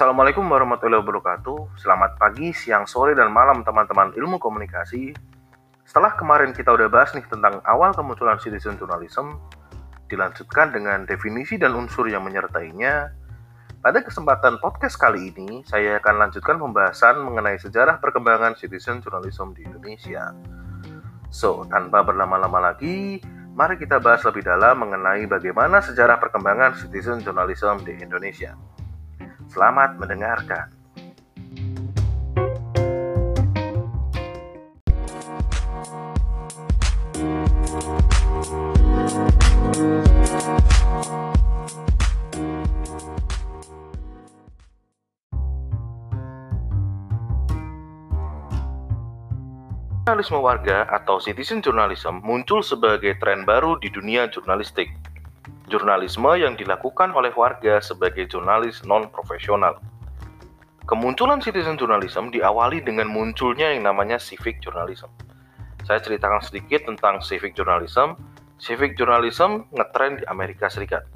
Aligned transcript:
Assalamualaikum 0.00 0.48
warahmatullahi 0.48 1.04
wabarakatuh. 1.04 1.76
Selamat 1.76 2.16
pagi, 2.16 2.56
siang, 2.56 2.88
sore, 2.88 3.12
dan 3.12 3.28
malam 3.28 3.60
teman-teman 3.60 4.16
ilmu 4.16 4.40
komunikasi. 4.40 5.12
Setelah 5.84 6.16
kemarin 6.16 6.56
kita 6.56 6.72
udah 6.72 6.88
bahas 6.88 7.12
nih 7.12 7.20
tentang 7.28 7.60
awal 7.68 7.92
kemunculan 7.92 8.40
citizen 8.40 8.80
journalism, 8.80 9.36
dilanjutkan 10.08 10.72
dengan 10.72 11.04
definisi 11.04 11.60
dan 11.60 11.76
unsur 11.76 12.08
yang 12.08 12.24
menyertainya. 12.24 13.12
Pada 13.84 14.00
kesempatan 14.00 14.56
podcast 14.64 14.96
kali 14.96 15.36
ini, 15.36 15.68
saya 15.68 16.00
akan 16.00 16.16
lanjutkan 16.16 16.56
pembahasan 16.56 17.20
mengenai 17.20 17.60
sejarah 17.60 18.00
perkembangan 18.00 18.56
citizen 18.56 19.04
journalism 19.04 19.52
di 19.52 19.68
Indonesia. 19.68 20.32
So, 21.28 21.68
tanpa 21.68 22.08
berlama-lama 22.08 22.72
lagi, 22.72 23.20
mari 23.52 23.76
kita 23.76 24.00
bahas 24.00 24.24
lebih 24.24 24.48
dalam 24.48 24.80
mengenai 24.80 25.28
bagaimana 25.28 25.84
sejarah 25.84 26.16
perkembangan 26.16 26.80
citizen 26.80 27.20
journalism 27.20 27.84
di 27.84 28.00
Indonesia. 28.00 28.56
Selamat 29.50 29.98
mendengarkan. 29.98 30.70
Jurnalisme 50.10 50.42
warga 50.42 50.86
atau 50.90 51.18
citizen 51.18 51.58
journalism 51.58 52.22
muncul 52.22 52.62
sebagai 52.62 53.18
tren 53.18 53.42
baru 53.42 53.82
di 53.82 53.90
dunia 53.90 54.30
jurnalistik 54.30 54.90
jurnalisme 55.70 56.34
yang 56.34 56.58
dilakukan 56.58 57.14
oleh 57.14 57.30
warga 57.32 57.78
sebagai 57.78 58.26
jurnalis 58.26 58.82
non-profesional. 58.82 59.78
Kemunculan 60.90 61.38
citizen 61.38 61.78
journalism 61.78 62.34
diawali 62.34 62.82
dengan 62.82 63.06
munculnya 63.06 63.70
yang 63.70 63.86
namanya 63.86 64.18
civic 64.18 64.58
journalism. 64.58 65.06
Saya 65.86 66.02
ceritakan 66.02 66.42
sedikit 66.42 66.90
tentang 66.90 67.22
civic 67.22 67.54
journalism. 67.54 68.18
Civic 68.58 68.98
journalism 68.98 69.70
ngetren 69.70 70.18
di 70.18 70.24
Amerika 70.26 70.66
Serikat. 70.66 71.06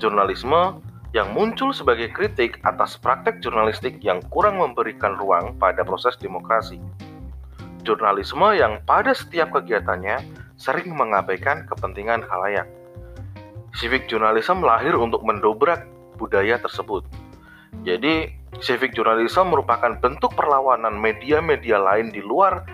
Jurnalisme 0.00 0.80
yang 1.12 1.36
muncul 1.36 1.76
sebagai 1.76 2.08
kritik 2.16 2.56
atas 2.64 2.96
praktek 2.96 3.44
jurnalistik 3.44 4.00
yang 4.00 4.24
kurang 4.32 4.56
memberikan 4.56 5.20
ruang 5.20 5.52
pada 5.60 5.84
proses 5.84 6.16
demokrasi. 6.16 6.80
Jurnalisme 7.84 8.56
yang 8.56 8.80
pada 8.88 9.12
setiap 9.12 9.52
kegiatannya 9.52 10.24
sering 10.56 10.96
mengabaikan 10.96 11.68
kepentingan 11.68 12.24
khalayak 12.24 12.64
civic 13.74 14.10
journalism 14.10 14.62
lahir 14.62 14.96
untuk 14.98 15.22
mendobrak 15.22 15.86
budaya 16.18 16.58
tersebut. 16.60 17.06
Jadi, 17.86 18.28
civic 18.60 18.92
journalism 18.92 19.54
merupakan 19.54 19.96
bentuk 19.96 20.34
perlawanan 20.36 20.98
media-media 20.98 21.80
lain 21.80 22.12
di 22.12 22.20
luar 22.20 22.66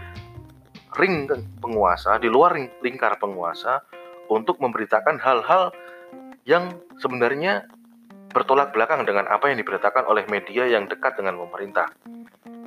ring 0.96 1.28
penguasa, 1.60 2.16
di 2.16 2.26
luar 2.26 2.56
lingkar 2.80 3.20
penguasa 3.20 3.84
untuk 4.32 4.58
memberitakan 4.58 5.20
hal-hal 5.20 5.70
yang 6.48 6.74
sebenarnya 6.98 7.68
bertolak 8.32 8.72
belakang 8.72 9.04
dengan 9.04 9.28
apa 9.28 9.52
yang 9.52 9.60
diberitakan 9.60 10.04
oleh 10.08 10.24
media 10.28 10.66
yang 10.66 10.88
dekat 10.88 11.16
dengan 11.16 11.40
pemerintah. 11.46 11.88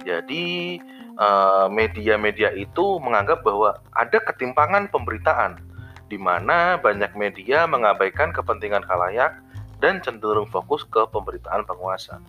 Jadi, 0.05 0.79
eh, 1.19 1.67
media-media 1.67 2.55
itu 2.55 2.97
menganggap 3.03 3.43
bahwa 3.43 3.77
ada 3.93 4.17
ketimpangan 4.23 4.87
pemberitaan 4.89 5.68
di 6.09 6.17
mana 6.17 6.81
banyak 6.81 7.13
media 7.13 7.69
mengabaikan 7.69 8.33
kepentingan 8.33 8.81
khalayak 8.83 9.37
dan 9.79 10.01
cenderung 10.03 10.49
fokus 10.49 10.83
ke 10.89 11.05
pemberitaan 11.13 11.63
penguasa. 11.63 12.19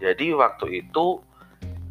Jadi 0.00 0.32
waktu 0.32 0.82
itu 0.82 1.20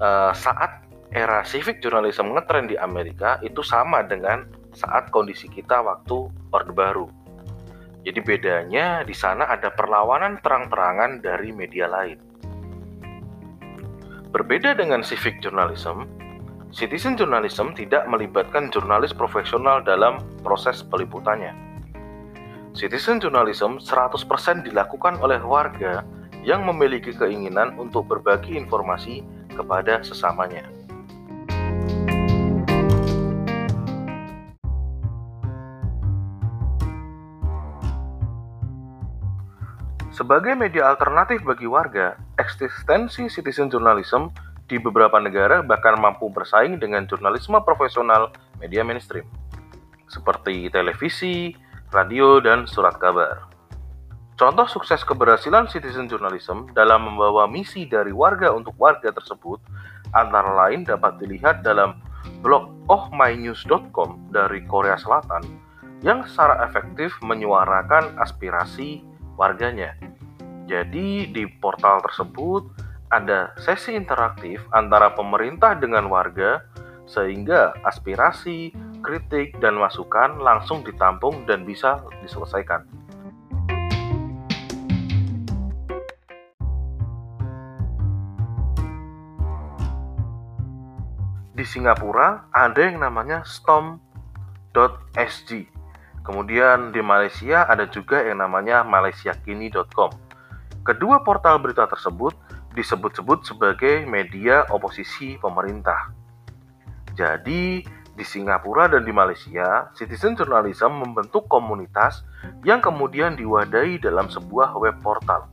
uh, 0.01 0.33
saat 0.33 0.83
era 1.13 1.41
civic 1.45 1.81
journalism 1.81 2.33
ngetren 2.33 2.69
di 2.69 2.75
Amerika 2.77 3.37
itu 3.41 3.61
sama 3.61 4.05
dengan 4.05 4.45
saat 4.73 5.09
kondisi 5.09 5.49
kita 5.49 5.81
waktu 5.81 6.29
Orde 6.53 6.73
Baru. 6.73 7.07
Jadi 8.05 8.19
bedanya 8.23 9.03
di 9.05 9.13
sana 9.13 9.49
ada 9.49 9.69
perlawanan 9.73 10.41
terang-terangan 10.41 11.21
dari 11.21 11.53
media 11.53 11.85
lain. 11.89 12.17
Berbeda 14.29 14.77
dengan 14.77 15.01
civic 15.01 15.41
journalism, 15.41 16.05
Citizen 16.69 17.17
journalism 17.17 17.73
tidak 17.73 18.05
melibatkan 18.05 18.69
jurnalis 18.69 19.09
profesional 19.09 19.81
dalam 19.81 20.21
proses 20.45 20.85
peliputannya. 20.85 21.49
Citizen 22.77 23.17
journalism 23.17 23.81
100% 23.81 24.21
dilakukan 24.61 25.17
oleh 25.17 25.41
warga 25.41 26.05
yang 26.45 26.69
memiliki 26.69 27.09
keinginan 27.09 27.73
untuk 27.81 28.05
berbagi 28.05 28.53
informasi 28.53 29.25
kepada 29.49 30.05
sesamanya. 30.05 30.61
Sebagai 40.13 40.53
media 40.53 40.93
alternatif 40.93 41.41
bagi 41.41 41.65
warga, 41.65 42.13
eksistensi 42.37 43.25
citizen 43.25 43.73
journalism 43.73 44.29
di 44.69 44.77
beberapa 44.77 45.17
negara 45.17 45.65
bahkan 45.65 45.97
mampu 45.97 46.29
bersaing 46.29 46.77
dengan 46.77 47.09
jurnalisme 47.09 47.57
profesional 47.65 48.29
media 48.61 48.85
mainstream, 48.85 49.25
seperti 50.05 50.69
televisi, 50.69 51.57
radio, 51.89 52.37
dan 52.37 52.69
surat 52.69 52.95
kabar. 53.01 53.49
Contoh 54.39 54.69
sukses 54.71 55.03
keberhasilan 55.03 55.67
citizen 55.67 56.07
journalism 56.07 56.71
dalam 56.71 57.11
membawa 57.11 57.43
misi 57.49 57.83
dari 57.83 58.15
warga 58.15 58.55
untuk 58.55 58.71
warga 58.79 59.11
tersebut 59.11 59.59
antara 60.15 60.55
lain 60.55 60.87
dapat 60.87 61.19
dilihat 61.19 61.59
dalam 61.59 61.99
blog 62.39 62.71
ohmynews.com 62.87 64.31
dari 64.31 64.63
Korea 64.63 64.95
Selatan 64.95 65.43
yang 65.99 66.23
secara 66.23 66.63
efektif 66.63 67.11
menyuarakan 67.19 68.15
aspirasi 68.23 69.03
warganya. 69.35 69.91
Jadi 70.71 71.27
di 71.35 71.43
portal 71.59 71.99
tersebut 71.99 72.63
ada 73.09 73.57
sesi 73.57 73.97
interaktif 73.97 74.61
antara 74.69 75.09
pemerintah 75.17 75.73
dengan 75.73 76.05
warga 76.13 76.61
sehingga 77.09 77.73
aspirasi, 77.81 78.69
kritik, 79.01 79.57
dan 79.57 79.81
masukan 79.81 80.37
langsung 80.37 80.85
ditampung 80.85 81.41
dan 81.49 81.65
bisa 81.65 82.05
diselesaikan. 82.21 82.85
Di 91.57 91.65
Singapura 91.67 92.47
ada 92.55 92.79
yang 92.79 93.03
namanya 93.03 93.43
storm.sg. 93.43 93.99
Kemudian 96.23 96.93
di 96.93 97.01
Malaysia 97.01 97.65
ada 97.65 97.89
juga 97.89 98.21
yang 98.21 98.39
namanya 98.39 98.85
malaysiakini.com. 98.85 100.13
Kedua 100.85 101.19
portal 101.25 101.59
berita 101.59 101.83
tersebut 101.89 102.31
disebut-sebut 102.73 103.45
sebagai 103.45 104.05
media 104.05 104.65
oposisi 104.69 105.37
pemerintah. 105.41 106.13
Jadi, 107.17 107.81
di 108.19 108.25
Singapura 108.27 108.91
dan 108.91 109.07
di 109.07 109.15
Malaysia, 109.15 109.87
citizen 109.95 110.35
journalism 110.35 110.99
membentuk 110.99 111.47
komunitas 111.47 112.27
yang 112.67 112.83
kemudian 112.83 113.39
diwadahi 113.39 113.95
dalam 114.03 114.27
sebuah 114.27 114.75
web 114.75 114.99
portal. 114.99 115.47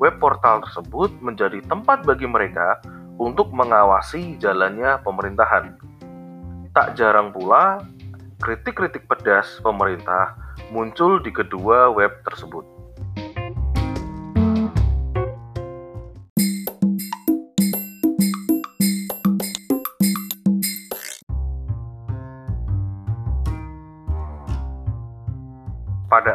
Web 0.00 0.16
portal 0.16 0.64
tersebut 0.64 1.12
menjadi 1.20 1.60
tempat 1.68 2.02
bagi 2.02 2.24
mereka 2.24 2.80
untuk 3.20 3.52
mengawasi 3.54 4.40
jalannya 4.40 4.98
pemerintahan. 5.04 5.76
Tak 6.74 6.98
jarang 6.98 7.30
pula, 7.30 7.84
kritik-kritik 8.42 9.06
pedas 9.06 9.62
pemerintah 9.62 10.34
muncul 10.74 11.22
di 11.22 11.30
kedua 11.30 11.92
web 11.94 12.10
tersebut. 12.26 12.73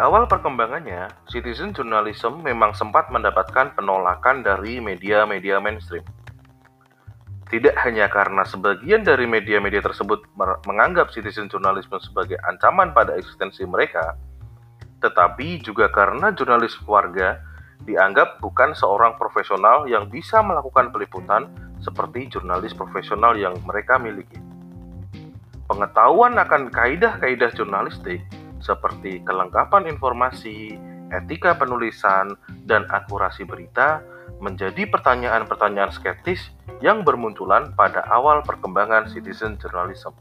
Awal 0.09 0.25
perkembangannya, 0.25 1.05
citizen 1.29 1.69
journalism 1.69 2.41
memang 2.41 2.73
sempat 2.73 3.13
mendapatkan 3.13 3.77
penolakan 3.77 4.41
dari 4.41 4.81
media-media 4.81 5.61
mainstream. 5.61 6.01
Tidak 7.45 7.77
hanya 7.85 8.09
karena 8.09 8.41
sebagian 8.41 9.05
dari 9.05 9.29
media-media 9.29 9.85
tersebut 9.85 10.25
menganggap 10.65 11.13
citizen 11.13 11.45
journalism 11.45 12.01
sebagai 12.01 12.41
ancaman 12.49 12.89
pada 12.89 13.13
eksistensi 13.21 13.61
mereka, 13.69 14.17
tetapi 15.05 15.61
juga 15.61 15.93
karena 15.93 16.33
jurnalis 16.33 16.73
warga 16.89 17.37
dianggap 17.85 18.41
bukan 18.41 18.73
seorang 18.73 19.13
profesional 19.13 19.85
yang 19.85 20.09
bisa 20.09 20.41
melakukan 20.41 20.89
peliputan 20.89 21.53
seperti 21.85 22.33
jurnalis 22.33 22.73
profesional 22.73 23.37
yang 23.37 23.53
mereka 23.61 24.01
miliki. 24.01 24.41
Pengetahuan 25.69 26.33
akan 26.33 26.73
kaidah-kaidah 26.73 27.53
jurnalistik 27.53 28.25
seperti 28.59 29.23
kelengkapan 29.23 29.87
informasi, 29.87 30.75
etika 31.09 31.57
penulisan, 31.57 32.37
dan 32.67 32.85
akurasi 32.91 33.43
berita 33.43 34.03
menjadi 34.39 34.87
pertanyaan-pertanyaan 34.87 35.91
skeptis 35.91 36.53
yang 36.79 37.03
bermunculan 37.03 37.75
pada 37.75 38.05
awal 38.07 38.39
perkembangan 38.45 39.11
citizen 39.11 39.59
journalism. 39.59 40.15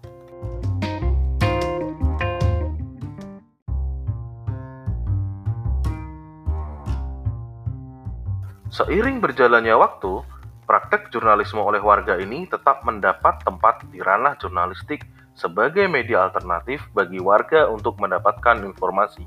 Seiring 8.68 9.18
berjalannya 9.18 9.74
waktu, 9.74 10.22
praktek 10.68 11.10
jurnalisme 11.10 11.58
oleh 11.58 11.82
warga 11.82 12.14
ini 12.20 12.46
tetap 12.46 12.86
mendapat 12.86 13.42
tempat 13.42 13.82
di 13.90 13.98
ranah 13.98 14.38
jurnalistik 14.38 15.02
sebagai 15.38 15.86
media 15.86 16.26
alternatif 16.26 16.82
bagi 16.90 17.22
warga 17.22 17.70
untuk 17.70 17.94
mendapatkan 18.02 18.66
informasi. 18.66 19.22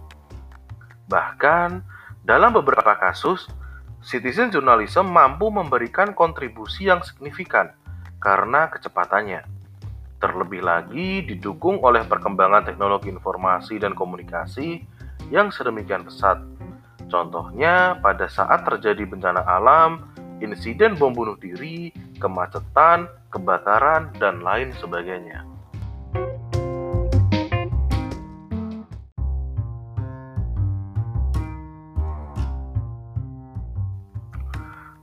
Bahkan, 1.08 1.69
dalam 2.28 2.52
beberapa 2.52 3.00
kasus, 3.00 3.48
citizen 4.04 4.52
journalism 4.52 5.08
mampu 5.08 5.48
memberikan 5.48 6.12
kontribusi 6.12 6.92
yang 6.92 7.00
signifikan 7.08 7.72
karena 8.19 8.68
kecepatannya. 8.68 9.48
Terlebih 10.19 10.62
lagi 10.62 11.24
didukung 11.24 11.80
oleh 11.81 12.04
perkembangan 12.06 12.68
teknologi 12.68 13.10
informasi 13.10 13.80
dan 13.80 13.96
komunikasi 13.96 14.84
yang 15.34 15.50
sedemikian 15.50 16.06
pesat 16.06 16.38
Contohnya, 17.12 18.00
pada 18.00 18.31
saat 18.31 18.64
terjadi 18.64 19.04
bencana 19.04 19.44
alam, 19.44 20.07
insiden 20.40 20.96
bom 20.96 21.12
bunuh 21.12 21.36
diri, 21.36 21.92
kemacetan, 22.24 23.12
kebakaran, 23.28 24.16
dan 24.16 24.40
lain 24.40 24.72
sebagainya. 24.80 25.50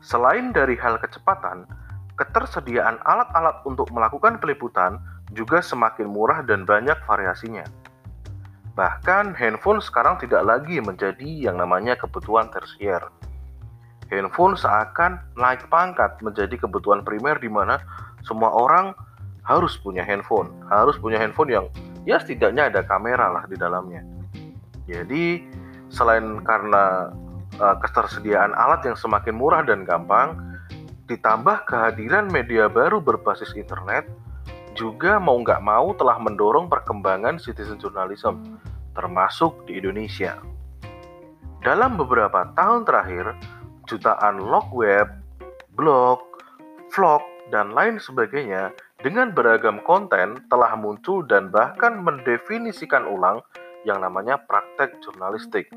Selain 0.08 0.56
dari 0.56 0.72
hal 0.80 0.96
kecepatan, 0.96 1.68
ketersediaan 2.16 2.96
alat-alat 3.04 3.60
untuk 3.68 3.92
melakukan 3.92 4.40
peliputan 4.40 4.96
juga 5.36 5.60
semakin 5.60 6.08
murah 6.08 6.40
dan 6.40 6.64
banyak 6.64 6.96
variasinya. 7.04 7.68
Bahkan 8.72 9.36
handphone 9.36 9.84
sekarang 9.84 10.16
tidak 10.16 10.48
lagi 10.48 10.80
menjadi 10.80 11.52
yang 11.52 11.60
namanya 11.60 11.92
kebutuhan 12.00 12.48
tersier. 12.48 13.04
Handphone 14.08 14.56
seakan 14.56 15.20
naik 15.36 15.68
pangkat 15.68 16.16
menjadi 16.24 16.56
kebutuhan 16.56 17.04
primer 17.04 17.36
di 17.36 17.52
mana 17.52 17.76
semua 18.24 18.48
orang 18.48 18.96
harus 19.44 19.76
punya 19.76 20.00
handphone, 20.08 20.48
harus 20.72 20.96
punya 20.96 21.20
handphone 21.20 21.52
yang 21.52 21.66
ya 22.08 22.16
setidaknya 22.16 22.72
ada 22.72 22.80
kamera 22.80 23.28
lah 23.28 23.44
di 23.44 23.60
dalamnya. 23.60 24.00
Jadi 24.88 25.44
selain 25.92 26.40
karena 26.48 27.12
uh, 27.58 27.76
ketersediaan 27.82 28.54
alat 28.54 28.86
yang 28.86 28.96
semakin 28.98 29.34
murah 29.34 29.62
dan 29.66 29.82
gampang, 29.82 30.34
ditambah 31.10 31.66
kehadiran 31.68 32.30
media 32.30 32.66
baru 32.66 33.02
berbasis 33.02 33.54
internet, 33.58 34.08
juga 34.78 35.18
mau 35.18 35.38
nggak 35.42 35.62
mau 35.62 35.90
telah 35.98 36.16
mendorong 36.22 36.70
perkembangan 36.70 37.42
citizen 37.42 37.82
journalism, 37.82 38.58
termasuk 38.94 39.66
di 39.66 39.82
Indonesia. 39.82 40.38
Dalam 41.66 41.98
beberapa 41.98 42.54
tahun 42.54 42.86
terakhir, 42.86 43.34
jutaan 43.90 44.38
log 44.38 44.70
web, 44.70 45.10
blog, 45.74 46.22
vlog, 46.94 47.22
dan 47.50 47.74
lain 47.74 47.98
sebagainya 47.98 48.70
dengan 49.02 49.34
beragam 49.34 49.82
konten 49.82 50.38
telah 50.46 50.74
muncul 50.78 51.24
dan 51.26 51.50
bahkan 51.50 51.98
mendefinisikan 52.02 53.06
ulang 53.06 53.42
yang 53.86 54.02
namanya 54.02 54.38
praktek 54.46 54.98
jurnalistik. 55.02 55.70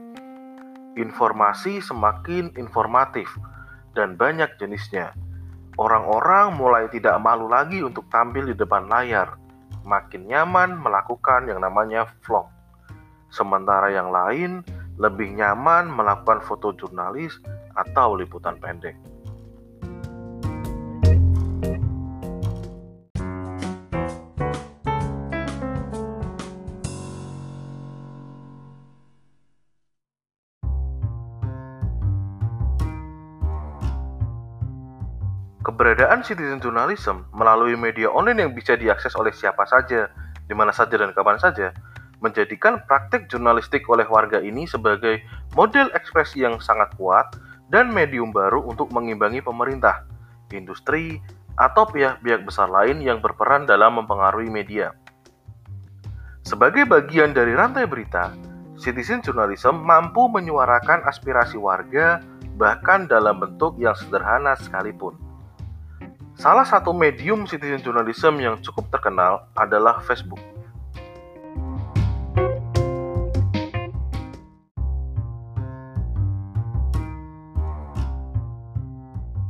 Informasi 0.99 1.79
semakin 1.79 2.55
informatif 2.59 3.31
dan 3.95 4.19
banyak 4.19 4.55
jenisnya 4.59 5.15
Orang-orang 5.79 6.59
mulai 6.59 6.91
tidak 6.91 7.15
malu 7.23 7.47
lagi 7.47 7.79
untuk 7.79 8.11
tampil 8.11 8.51
di 8.51 8.55
depan 8.59 8.91
layar, 8.91 9.39
makin 9.87 10.27
nyaman 10.27 10.75
melakukan 10.75 11.47
yang 11.47 11.63
namanya 11.63 12.11
vlog. 12.27 12.51
Sementara 13.31 13.87
yang 13.87 14.11
lain 14.11 14.67
lebih 14.99 15.31
nyaman 15.31 15.87
melakukan 15.87 16.43
foto 16.43 16.75
jurnalis 16.75 17.39
atau 17.73 18.19
liputan 18.19 18.59
pendek. 18.59 18.99
Keberadaan 36.01 36.25
citizen 36.25 36.57
journalism 36.57 37.29
melalui 37.29 37.77
media 37.77 38.09
online 38.09 38.41
yang 38.41 38.57
bisa 38.57 38.73
diakses 38.73 39.13
oleh 39.13 39.29
siapa 39.29 39.69
saja, 39.69 40.09
di 40.49 40.53
mana 40.57 40.73
saja 40.73 40.97
dan 40.97 41.13
kapan 41.13 41.37
saja, 41.37 41.69
menjadikan 42.25 42.81
praktik 42.89 43.29
jurnalistik 43.29 43.85
oleh 43.85 44.09
warga 44.09 44.41
ini 44.41 44.65
sebagai 44.65 45.21
model 45.53 45.93
ekspresi 45.93 46.41
yang 46.41 46.57
sangat 46.57 46.89
kuat 46.97 47.37
dan 47.69 47.93
medium 47.93 48.33
baru 48.33 48.65
untuk 48.65 48.89
mengimbangi 48.89 49.45
pemerintah, 49.45 50.01
industri, 50.49 51.21
atau 51.61 51.85
pihak-pihak 51.85 52.49
besar 52.49 52.65
lain 52.65 52.97
yang 53.05 53.21
berperan 53.21 53.69
dalam 53.69 54.01
mempengaruhi 54.01 54.49
media. 54.49 54.97
Sebagai 56.41 56.89
bagian 56.89 57.29
dari 57.37 57.53
rantai 57.53 57.85
berita, 57.85 58.33
citizen 58.73 59.21
journalism 59.21 59.85
mampu 59.85 60.25
menyuarakan 60.33 61.05
aspirasi 61.05 61.61
warga 61.61 62.25
bahkan 62.57 63.05
dalam 63.05 63.37
bentuk 63.37 63.77
yang 63.77 63.93
sederhana 63.93 64.57
sekalipun. 64.57 65.29
Salah 66.41 66.65
satu 66.65 66.89
medium 66.89 67.45
citizen 67.45 67.85
journalism 67.85 68.41
yang 68.41 68.57
cukup 68.65 68.89
terkenal 68.89 69.45
adalah 69.53 70.01
Facebook. 70.01 70.41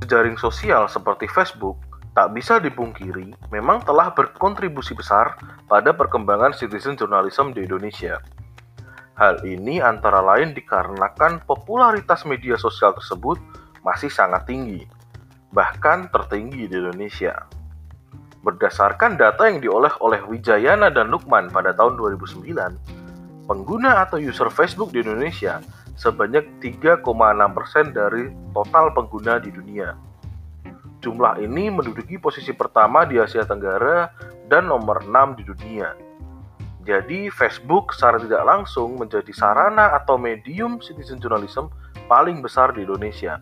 Jaring 0.03 0.35
sosial 0.35 0.91
seperti 0.91 1.31
Facebook 1.31 1.79
tak 2.11 2.35
bisa 2.35 2.59
dipungkiri 2.59 3.39
memang 3.55 3.79
telah 3.87 4.11
berkontribusi 4.11 4.91
besar 4.91 5.39
pada 5.71 5.95
perkembangan 5.95 6.51
citizen 6.51 6.99
journalism 6.99 7.55
di 7.55 7.63
Indonesia. 7.63 8.19
Hal 9.15 9.39
ini 9.47 9.79
antara 9.79 10.19
lain 10.19 10.51
dikarenakan 10.51 11.47
popularitas 11.47 12.27
media 12.27 12.59
sosial 12.59 12.91
tersebut 12.91 13.39
masih 13.79 14.11
sangat 14.11 14.43
tinggi 14.43 14.83
bahkan 15.51 16.07
tertinggi 16.09 16.67
di 16.67 16.75
Indonesia. 16.79 17.45
Berdasarkan 18.41 19.21
data 19.21 19.45
yang 19.45 19.61
diolah 19.61 19.93
oleh 20.01 20.23
Wijayana 20.25 20.89
dan 20.89 21.13
Lukman 21.13 21.53
pada 21.53 21.77
tahun 21.77 21.99
2009, 21.99 23.45
pengguna 23.45 24.01
atau 24.01 24.17
user 24.17 24.49
Facebook 24.49 24.89
di 24.89 25.05
Indonesia 25.05 25.61
sebanyak 25.93 26.57
3,6% 26.63 27.05
dari 27.93 28.33
total 28.55 28.89
pengguna 28.97 29.37
di 29.37 29.53
dunia. 29.53 29.93
Jumlah 31.05 31.37
ini 31.37 31.69
menduduki 31.69 32.17
posisi 32.17 32.49
pertama 32.55 33.05
di 33.05 33.21
Asia 33.21 33.45
Tenggara 33.45 34.09
dan 34.49 34.65
nomor 34.71 35.05
6 35.05 35.37
di 35.37 35.43
dunia. 35.45 35.93
Jadi 36.81 37.29
Facebook 37.29 37.93
secara 37.93 38.17
tidak 38.17 38.41
langsung 38.41 38.97
menjadi 38.97 39.29
sarana 39.29 39.93
atau 39.93 40.17
medium 40.17 40.81
citizen 40.81 41.21
journalism 41.21 41.69
paling 42.09 42.41
besar 42.41 42.73
di 42.73 42.81
Indonesia 42.81 43.37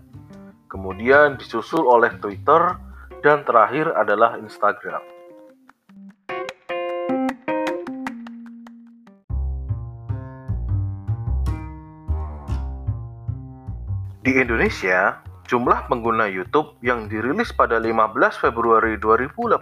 kemudian 0.70 1.36
disusul 1.42 1.84
oleh 1.90 2.14
Twitter, 2.22 2.78
dan 3.26 3.44
terakhir 3.44 3.92
adalah 3.98 4.40
Instagram. 4.40 5.02
Di 14.24 14.38
Indonesia, 14.38 15.26
jumlah 15.50 15.90
pengguna 15.90 16.30
YouTube 16.30 16.78
yang 16.86 17.10
dirilis 17.10 17.50
pada 17.50 17.82
15 17.82 18.38
Februari 18.38 18.94
2018 19.02 19.58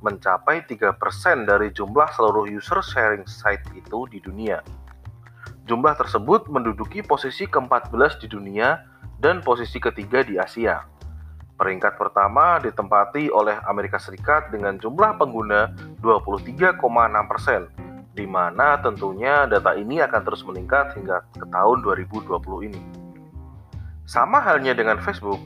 mencapai 0.00 0.64
3% 0.64 0.96
dari 1.44 1.68
jumlah 1.76 2.08
seluruh 2.16 2.48
user 2.48 2.80
sharing 2.80 3.28
site 3.28 3.68
itu 3.76 4.08
di 4.08 4.24
dunia. 4.24 4.64
Jumlah 5.66 5.98
tersebut 5.98 6.46
menduduki 6.48 7.02
posisi 7.04 7.44
ke-14 7.44 8.22
di 8.22 8.30
dunia 8.30 8.95
dan 9.20 9.40
posisi 9.40 9.80
ketiga 9.80 10.22
di 10.22 10.36
Asia. 10.36 10.84
Peringkat 11.56 11.96
pertama 11.96 12.60
ditempati 12.60 13.32
oleh 13.32 13.56
Amerika 13.64 13.96
Serikat 13.96 14.52
dengan 14.52 14.76
jumlah 14.76 15.16
pengguna 15.16 15.72
23,6 16.04 16.84
persen, 17.32 17.72
di 18.12 18.28
mana 18.28 18.76
tentunya 18.84 19.48
data 19.48 19.72
ini 19.72 20.04
akan 20.04 20.20
terus 20.20 20.44
meningkat 20.44 20.92
hingga 21.00 21.24
ke 21.32 21.48
tahun 21.48 21.80
2020 21.80 22.68
ini. 22.68 22.80
Sama 24.04 24.38
halnya 24.44 24.76
dengan 24.76 25.00
Facebook, 25.00 25.40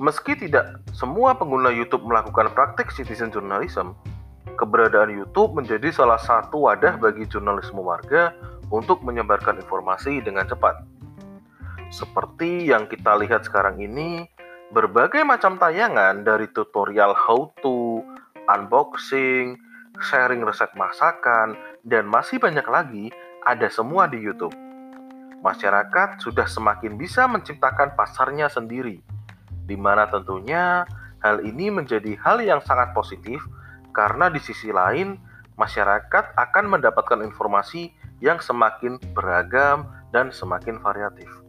meski 0.00 0.32
tidak 0.32 0.80
semua 0.96 1.36
pengguna 1.36 1.68
YouTube 1.68 2.08
melakukan 2.08 2.48
praktik 2.56 2.88
citizen 2.88 3.28
journalism, 3.28 3.92
keberadaan 4.56 5.12
YouTube 5.12 5.52
menjadi 5.52 5.92
salah 5.92 6.18
satu 6.18 6.64
wadah 6.64 6.96
bagi 6.96 7.28
jurnalisme 7.28 7.78
warga 7.78 8.32
untuk 8.72 9.04
menyebarkan 9.04 9.60
informasi 9.60 10.24
dengan 10.24 10.48
cepat. 10.48 11.01
Seperti 11.92 12.72
yang 12.72 12.88
kita 12.88 13.20
lihat 13.20 13.44
sekarang 13.44 13.76
ini, 13.78 14.24
Berbagai 14.72 15.20
macam 15.20 15.60
tayangan 15.60 16.24
dari 16.24 16.48
tutorial 16.48 17.12
how 17.12 17.52
to, 17.60 18.00
unboxing, 18.48 19.60
sharing 20.00 20.40
resep 20.48 20.72
masakan, 20.72 21.60
dan 21.84 22.08
masih 22.08 22.40
banyak 22.40 22.64
lagi 22.64 23.12
ada 23.44 23.68
semua 23.68 24.08
di 24.08 24.16
YouTube. 24.16 24.56
Masyarakat 25.44 26.24
sudah 26.24 26.48
semakin 26.48 26.96
bisa 26.96 27.28
menciptakan 27.28 27.92
pasarnya 27.92 28.48
sendiri, 28.48 29.04
di 29.68 29.76
mana 29.76 30.08
tentunya 30.08 30.88
hal 31.20 31.44
ini 31.44 31.68
menjadi 31.68 32.16
hal 32.24 32.40
yang 32.40 32.64
sangat 32.64 32.96
positif 32.96 33.44
karena 33.92 34.32
di 34.32 34.40
sisi 34.40 34.72
lain 34.72 35.20
masyarakat 35.60 36.32
akan 36.32 36.64
mendapatkan 36.64 37.20
informasi 37.20 37.92
yang 38.24 38.40
semakin 38.40 38.96
beragam 39.12 39.84
dan 40.16 40.32
semakin 40.32 40.80
variatif. 40.80 41.41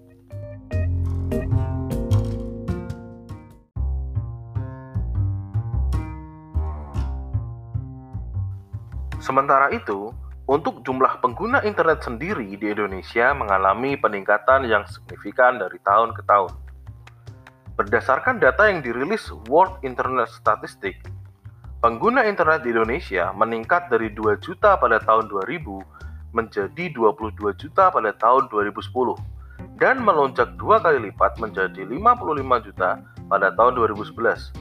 Sementara 9.34 9.74
itu, 9.74 10.14
untuk 10.46 10.86
jumlah 10.86 11.18
pengguna 11.18 11.66
internet 11.66 12.06
sendiri 12.06 12.54
di 12.54 12.70
Indonesia 12.70 13.34
mengalami 13.34 13.98
peningkatan 13.98 14.70
yang 14.70 14.86
signifikan 14.86 15.58
dari 15.58 15.82
tahun 15.82 16.14
ke 16.14 16.22
tahun. 16.30 16.54
Berdasarkan 17.74 18.38
data 18.38 18.70
yang 18.70 18.86
dirilis 18.86 19.34
World 19.50 19.82
Internet 19.82 20.30
Statistic, 20.30 21.02
pengguna 21.82 22.30
internet 22.30 22.62
di 22.62 22.78
Indonesia 22.78 23.34
meningkat 23.34 23.90
dari 23.90 24.14
2 24.14 24.38
juta 24.38 24.78
pada 24.78 25.02
tahun 25.02 25.26
2000 25.26 25.82
menjadi 26.38 26.94
22 26.94 27.58
juta 27.58 27.90
pada 27.90 28.14
tahun 28.14 28.54
2010 28.54 29.18
dan 29.82 29.98
melonjak 29.98 30.54
dua 30.62 30.78
kali 30.78 31.10
lipat 31.10 31.42
menjadi 31.42 31.82
55 31.90 32.70
juta 32.70 33.02
pada 33.34 33.50
tahun 33.58 33.82
2011. 33.82 34.54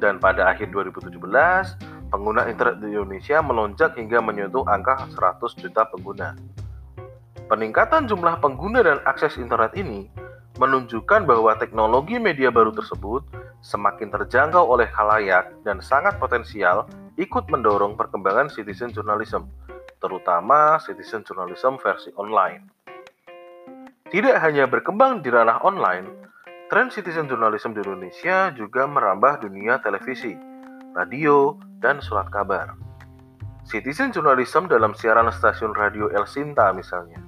Dan 0.00 0.16
pada 0.16 0.48
akhir 0.48 0.72
2017, 0.72 1.99
pengguna 2.10 2.50
internet 2.50 2.82
di 2.82 2.92
Indonesia 2.92 3.38
melonjak 3.40 3.94
hingga 3.94 4.18
menyentuh 4.18 4.66
angka 4.66 5.08
100 5.14 5.62
juta 5.62 5.86
pengguna. 5.88 6.34
Peningkatan 7.46 8.10
jumlah 8.10 8.42
pengguna 8.42 8.82
dan 8.82 8.98
akses 9.06 9.38
internet 9.38 9.74
ini 9.78 10.10
menunjukkan 10.58 11.24
bahwa 11.24 11.56
teknologi 11.56 12.20
media 12.20 12.52
baru 12.52 12.74
tersebut 12.74 13.24
semakin 13.64 14.12
terjangkau 14.12 14.66
oleh 14.66 14.90
khalayak 14.90 15.54
dan 15.64 15.80
sangat 15.80 16.20
potensial 16.20 16.84
ikut 17.16 17.48
mendorong 17.48 17.96
perkembangan 17.96 18.52
citizen 18.52 18.92
journalism, 18.92 19.48
terutama 20.02 20.76
citizen 20.84 21.24
journalism 21.24 21.80
versi 21.80 22.12
online. 22.18 22.68
Tidak 24.10 24.36
hanya 24.42 24.66
berkembang 24.66 25.22
di 25.22 25.30
ranah 25.30 25.62
online, 25.62 26.06
tren 26.66 26.90
citizen 26.90 27.30
journalism 27.30 27.74
di 27.74 27.80
Indonesia 27.82 28.50
juga 28.54 28.86
merambah 28.90 29.46
dunia 29.46 29.78
televisi, 29.78 30.34
radio, 30.98 31.54
dan 31.80 31.98
surat 32.04 32.28
kabar. 32.28 32.76
Citizen 33.64 34.12
journalism 34.12 34.68
dalam 34.68 34.92
siaran 34.92 35.32
stasiun 35.32 35.72
radio 35.72 36.12
El 36.12 36.28
Sinta 36.28 36.70
misalnya. 36.76 37.18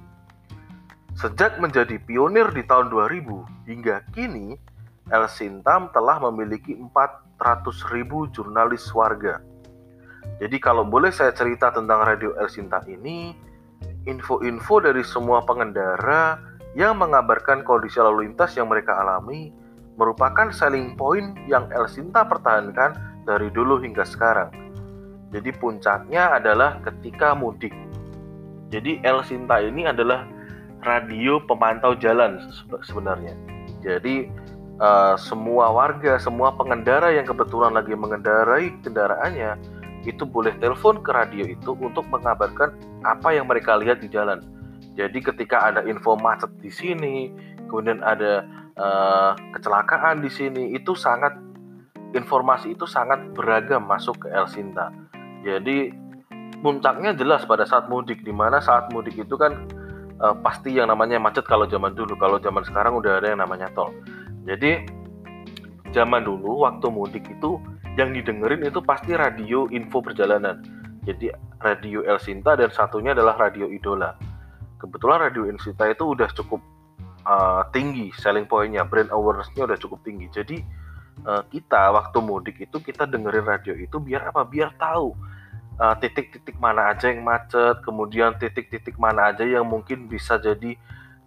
Sejak 1.13 1.61
menjadi 1.61 2.01
pionir 2.01 2.49
di 2.53 2.65
tahun 2.65 2.89
2000 2.89 3.69
hingga 3.69 4.01
kini, 4.13 4.57
El 5.13 5.25
Sintam 5.29 5.93
telah 5.93 6.17
memiliki 6.29 6.73
400 6.73 7.93
ribu 7.93 8.25
jurnalis 8.33 8.89
warga. 8.95 9.41
Jadi 10.41 10.57
kalau 10.57 10.87
boleh 10.87 11.13
saya 11.13 11.35
cerita 11.35 11.69
tentang 11.69 12.01
Radio 12.01 12.33
El 12.39 12.49
Sinta 12.49 12.81
ini, 12.89 13.35
info-info 14.09 14.81
dari 14.81 15.05
semua 15.05 15.45
pengendara 15.45 16.39
yang 16.73 16.97
mengabarkan 16.97 17.61
kondisi 17.61 18.01
lalu 18.01 18.25
lintas 18.27 18.57
yang 18.57 18.65
mereka 18.71 18.97
alami 18.97 19.53
merupakan 19.93 20.49
selling 20.49 20.97
point 20.97 21.37
yang 21.45 21.69
El 21.69 21.85
Sinta 21.85 22.25
pertahankan 22.25 23.12
dari 23.23 23.49
dulu 23.49 23.79
hingga 23.79 24.03
sekarang. 24.03 24.51
Jadi 25.33 25.49
puncaknya 25.57 26.37
adalah 26.37 26.77
ketika 26.85 27.33
mudik. 27.33 27.73
Jadi 28.69 29.01
El 29.01 29.25
Sinta 29.25 29.57
ini 29.61 29.89
adalah 29.89 30.29
radio 30.85 31.41
pemantau 31.41 31.97
jalan 31.97 32.37
sebenarnya. 32.85 33.33
Jadi 33.81 34.29
uh, 34.77 35.15
semua 35.17 35.73
warga, 35.73 36.21
semua 36.21 36.53
pengendara 36.53 37.09
yang 37.13 37.25
kebetulan 37.25 37.73
lagi 37.73 37.97
mengendarai 37.97 38.73
kendaraannya 38.85 39.57
itu 40.03 40.27
boleh 40.27 40.51
telepon 40.59 40.99
ke 40.99 41.11
radio 41.15 41.47
itu 41.47 41.71
untuk 41.79 42.03
mengabarkan 42.11 42.75
apa 43.07 43.33
yang 43.33 43.47
mereka 43.47 43.79
lihat 43.79 44.03
di 44.03 44.11
jalan. 44.11 44.43
Jadi 44.93 45.23
ketika 45.23 45.73
ada 45.73 45.81
info 45.87 46.13
macet 46.19 46.51
di 46.61 46.69
sini, 46.69 47.31
kemudian 47.71 48.03
ada 48.03 48.45
uh, 48.77 49.31
kecelakaan 49.55 50.21
di 50.21 50.29
sini, 50.29 50.75
itu 50.75 50.93
sangat 50.93 51.33
informasi 52.13 52.77
itu 52.77 52.85
sangat 52.85 53.33
beragam 53.33 53.83
masuk 53.85 54.25
ke 54.25 54.27
El 54.29 54.45
Sinta. 54.49 54.93
Jadi 55.43 55.91
puncaknya 56.63 57.11
jelas 57.17 57.43
pada 57.43 57.67
saat 57.67 57.91
mudik, 57.91 58.23
di 58.23 58.31
mana 58.31 58.63
saat 58.63 58.87
mudik 58.95 59.19
itu 59.19 59.35
kan 59.35 59.67
uh, 60.23 60.37
pasti 60.39 60.77
yang 60.77 60.87
namanya 60.87 61.19
macet 61.19 61.43
kalau 61.43 61.67
zaman 61.67 61.91
dulu. 61.91 62.15
Kalau 62.15 62.39
zaman 62.39 62.63
sekarang 62.63 62.95
udah 62.95 63.19
ada 63.19 63.35
yang 63.35 63.41
namanya 63.43 63.67
tol. 63.75 63.91
Jadi 64.47 64.87
zaman 65.91 66.23
dulu 66.23 66.63
waktu 66.63 66.87
mudik 66.87 67.27
itu 67.27 67.59
yang 67.99 68.15
didengerin 68.15 68.65
itu 68.65 68.79
pasti 68.81 69.13
radio 69.13 69.67
info 69.69 69.99
perjalanan. 69.99 70.63
Jadi 71.03 71.29
radio 71.59 72.01
El 72.07 72.17
Sinta 72.17 72.55
dan 72.55 72.71
satunya 72.71 73.11
adalah 73.11 73.35
radio 73.35 73.67
Idola. 73.67 74.15
Kebetulan 74.79 75.29
radio 75.29 75.43
El 75.45 75.59
Sinta 75.59 75.91
itu 75.91 76.15
udah 76.15 76.31
cukup 76.31 76.63
uh, 77.27 77.67
tinggi 77.75 78.09
selling 78.15 78.47
pointnya, 78.47 78.87
brand 78.87 79.11
awarenessnya 79.11 79.67
udah 79.67 79.77
cukup 79.77 79.99
tinggi. 80.07 80.31
Jadi 80.31 80.63
uh, 81.23 81.43
kita 81.47 81.93
waktu 81.93 82.17
mudik 82.19 82.57
itu 82.65 82.77
kita 82.81 83.05
dengerin 83.05 83.45
radio 83.45 83.73
itu 83.77 84.01
biar 84.01 84.33
apa? 84.33 84.41
Biar 84.45 84.73
tahu 84.75 85.13
eh, 85.77 85.95
titik-titik 86.01 86.57
uh, 86.57 86.61
mana 86.61 86.93
aja 86.93 87.09
yang 87.09 87.21
macet, 87.21 87.81
kemudian 87.85 88.37
titik-titik 88.37 88.97
mana 88.97 89.33
aja 89.33 89.45
yang 89.45 89.65
mungkin 89.65 90.09
bisa 90.09 90.37
jadi 90.41 90.77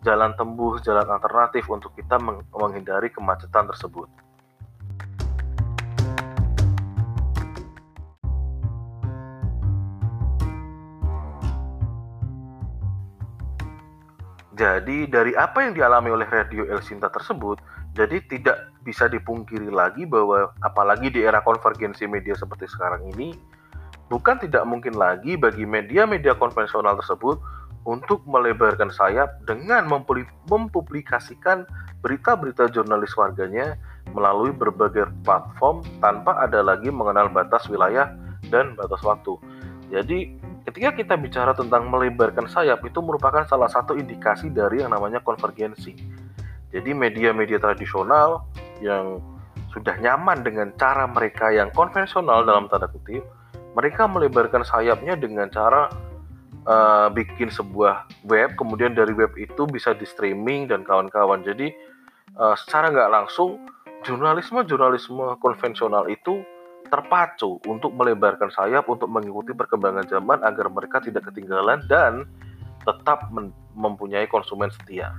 jalan 0.06 0.34
tembus, 0.38 0.86
jalan 0.86 1.06
alternatif 1.06 1.66
untuk 1.66 1.90
kita 1.98 2.18
menghindari 2.54 3.10
kemacetan 3.10 3.66
tersebut. 3.66 4.06
Jadi 14.56 15.04
dari 15.04 15.36
apa 15.36 15.68
yang 15.68 15.76
dialami 15.76 16.16
oleh 16.16 16.24
Radio 16.32 16.64
El 16.64 16.80
Sinta 16.80 17.12
tersebut, 17.12 17.60
jadi 17.92 18.24
tidak 18.24 18.72
bisa 18.88 19.04
dipungkiri 19.04 19.68
lagi 19.68 20.08
bahwa 20.08 20.48
apalagi 20.64 21.12
di 21.12 21.28
era 21.28 21.44
konvergensi 21.44 22.08
media 22.08 22.32
seperti 22.32 22.64
sekarang 22.64 23.04
ini, 23.12 23.36
bukan 24.08 24.40
tidak 24.40 24.64
mungkin 24.64 24.96
lagi 24.96 25.36
bagi 25.36 25.68
media-media 25.68 26.32
konvensional 26.40 26.96
tersebut 26.96 27.36
untuk 27.84 28.24
melebarkan 28.24 28.88
sayap 28.88 29.44
dengan 29.44 29.84
mempublikasikan 30.48 31.68
berita-berita 32.00 32.72
jurnalis 32.72 33.12
warganya 33.12 33.76
melalui 34.16 34.56
berbagai 34.56 35.12
platform 35.20 35.84
tanpa 36.00 36.32
ada 36.48 36.64
lagi 36.64 36.88
mengenal 36.88 37.28
batas 37.28 37.68
wilayah 37.68 38.08
dan 38.48 38.72
batas 38.72 39.04
waktu. 39.04 39.36
Jadi 39.92 40.34
Ketika 40.66 40.90
kita 40.98 41.14
bicara 41.14 41.54
tentang 41.54 41.86
melebarkan 41.86 42.50
sayap 42.50 42.82
itu 42.82 42.98
merupakan 42.98 43.46
salah 43.46 43.70
satu 43.70 43.94
indikasi 43.94 44.50
dari 44.50 44.82
yang 44.82 44.90
namanya 44.90 45.22
konvergensi. 45.22 45.94
Jadi 46.74 46.90
media-media 46.90 47.62
tradisional 47.62 48.50
yang 48.82 49.22
sudah 49.70 49.94
nyaman 50.02 50.42
dengan 50.42 50.74
cara 50.74 51.06
mereka 51.06 51.54
yang 51.54 51.70
konvensional 51.70 52.42
dalam 52.42 52.66
tanda 52.66 52.90
kutip, 52.90 53.22
mereka 53.78 54.10
melebarkan 54.10 54.66
sayapnya 54.66 55.14
dengan 55.14 55.46
cara 55.54 55.86
uh, 56.66 57.08
bikin 57.14 57.46
sebuah 57.46 58.10
web, 58.26 58.58
kemudian 58.58 58.90
dari 58.96 59.14
web 59.14 59.30
itu 59.38 59.70
bisa 59.70 59.94
di 59.94 60.02
streaming 60.02 60.66
dan 60.66 60.82
kawan-kawan. 60.82 61.46
Jadi 61.46 61.70
uh, 62.34 62.58
secara 62.58 62.90
nggak 62.90 63.10
langsung 63.14 63.62
jurnalisme-jurnalisme 64.02 65.38
konvensional 65.38 66.10
itu 66.10 66.42
terpacu 66.86 67.58
untuk 67.66 67.92
melebarkan 67.92 68.48
sayap 68.50 68.86
untuk 68.86 69.10
mengikuti 69.10 69.52
perkembangan 69.52 70.06
zaman 70.06 70.40
agar 70.42 70.70
mereka 70.70 71.02
tidak 71.02 71.26
ketinggalan 71.28 71.82
dan 71.90 72.24
tetap 72.86 73.28
mempunyai 73.74 74.30
konsumen 74.30 74.70
setia. 74.70 75.10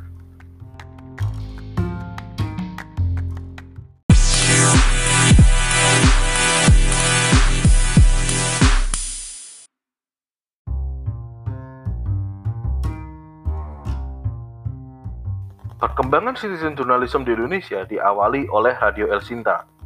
Perkembangan 15.78 16.34
citizen 16.34 16.74
journalism 16.74 17.22
di 17.22 17.38
Indonesia 17.38 17.86
diawali 17.86 18.50
oleh 18.50 18.74
Radio 18.82 19.14
El 19.14 19.22
Sinta 19.22 19.77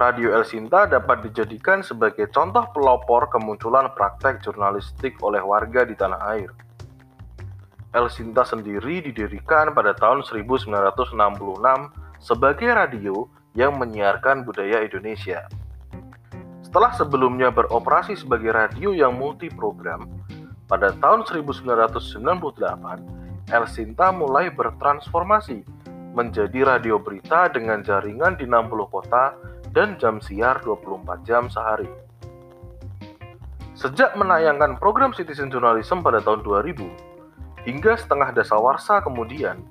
Radio 0.00 0.32
El 0.32 0.48
Sinta 0.48 0.88
dapat 0.88 1.28
dijadikan 1.28 1.84
sebagai 1.84 2.24
contoh 2.32 2.64
pelopor 2.72 3.28
kemunculan 3.28 3.92
praktek 3.92 4.40
jurnalistik 4.40 5.20
oleh 5.20 5.44
warga 5.44 5.84
di 5.84 5.92
tanah 5.92 6.20
air. 6.32 6.48
El 7.92 8.08
Sinta 8.08 8.48
sendiri 8.48 9.04
didirikan 9.04 9.76
pada 9.76 9.92
tahun 9.92 10.24
1966 10.24 11.04
sebagai 12.16 12.72
radio 12.72 13.28
yang 13.52 13.76
menyiarkan 13.76 14.48
budaya 14.48 14.80
Indonesia. 14.80 15.44
Setelah 16.64 16.96
sebelumnya 16.96 17.52
beroperasi 17.52 18.16
sebagai 18.16 18.56
radio 18.56 18.96
yang 18.96 19.20
multi 19.20 19.52
program, 19.52 20.08
pada 20.64 20.96
tahun 20.96 21.28
1998, 21.28 23.52
El 23.52 23.64
Sinta 23.68 24.16
mulai 24.16 24.48
bertransformasi 24.48 25.60
menjadi 26.16 26.64
radio 26.64 26.96
berita 26.96 27.52
dengan 27.52 27.84
jaringan 27.84 28.40
di 28.40 28.48
60 28.48 28.88
kota 28.88 29.50
dan 29.70 29.98
jam 29.98 30.18
siar 30.18 30.62
24 30.62 31.26
jam 31.26 31.46
sehari. 31.46 31.88
Sejak 33.78 34.12
menayangkan 34.18 34.76
program 34.76 35.16
Citizen 35.16 35.48
Journalism 35.48 36.04
pada 36.04 36.20
tahun 36.20 36.44
2000, 36.44 37.64
hingga 37.64 37.96
setengah 37.96 38.36
dasawarsa 38.36 39.00
kemudian, 39.00 39.64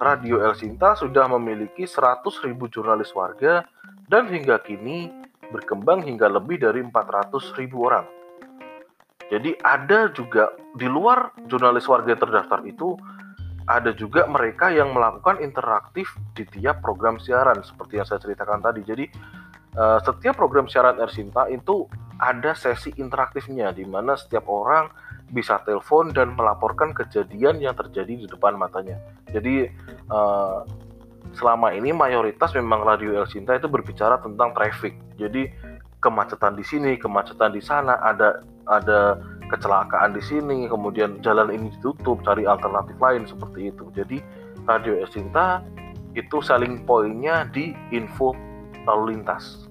Radio 0.00 0.40
El 0.40 0.56
Sinta 0.56 0.96
sudah 0.96 1.28
memiliki 1.28 1.84
100.000 1.84 2.56
jurnalis 2.72 3.12
warga 3.12 3.68
dan 4.08 4.32
hingga 4.32 4.56
kini 4.64 5.12
berkembang 5.52 6.00
hingga 6.06 6.30
lebih 6.30 6.62
dari 6.62 6.80
400.000 6.80 7.68
orang. 7.76 8.06
Jadi 9.30 9.54
ada 9.62 10.10
juga 10.10 10.50
di 10.74 10.90
luar 10.90 11.30
jurnalis 11.46 11.86
warga 11.86 12.18
terdaftar 12.18 12.66
itu 12.66 12.98
ada 13.70 13.94
juga 13.94 14.26
mereka 14.26 14.74
yang 14.74 14.90
melakukan 14.90 15.38
interaktif 15.38 16.10
di 16.34 16.42
tiap 16.42 16.82
program 16.82 17.22
siaran 17.22 17.62
seperti 17.62 18.02
yang 18.02 18.06
saya 18.10 18.18
ceritakan 18.18 18.58
tadi. 18.58 18.82
Jadi 18.82 19.06
uh, 19.78 20.02
setiap 20.02 20.34
program 20.34 20.66
siaran 20.66 20.98
Ersinta 20.98 21.46
itu 21.46 21.86
ada 22.18 22.50
sesi 22.58 22.90
interaktifnya 22.98 23.70
di 23.70 23.86
mana 23.86 24.18
setiap 24.18 24.50
orang 24.50 24.90
bisa 25.30 25.62
telepon 25.62 26.10
dan 26.10 26.34
melaporkan 26.34 26.90
kejadian 26.90 27.62
yang 27.62 27.78
terjadi 27.78 28.18
di 28.18 28.26
depan 28.26 28.58
matanya. 28.58 28.98
Jadi 29.30 29.70
uh, 30.10 30.66
selama 31.38 31.70
ini 31.70 31.94
mayoritas 31.94 32.50
memang 32.58 32.82
radio 32.82 33.14
El 33.22 33.30
Sinta 33.30 33.54
itu 33.54 33.70
berbicara 33.70 34.18
tentang 34.18 34.50
traffic. 34.50 34.98
Jadi 35.14 35.46
kemacetan 36.02 36.58
di 36.58 36.66
sini, 36.66 36.98
kemacetan 36.98 37.54
di 37.54 37.62
sana, 37.62 38.02
ada 38.02 38.42
ada 38.66 39.22
kecelakaan 39.50 40.14
di 40.14 40.22
sini, 40.22 40.70
kemudian 40.70 41.18
jalan 41.20 41.50
ini 41.50 41.74
ditutup, 41.74 42.22
cari 42.22 42.46
alternatif 42.46 42.94
lain 43.02 43.26
seperti 43.26 43.74
itu. 43.74 43.90
Jadi 43.92 44.22
radio 44.64 44.94
El 45.02 45.10
Sinta 45.10 45.60
itu 46.14 46.38
selling 46.38 46.86
pointnya 46.86 47.46
di 47.50 47.74
info 47.90 48.34
lalu 48.86 49.18
lintas. 49.18 49.66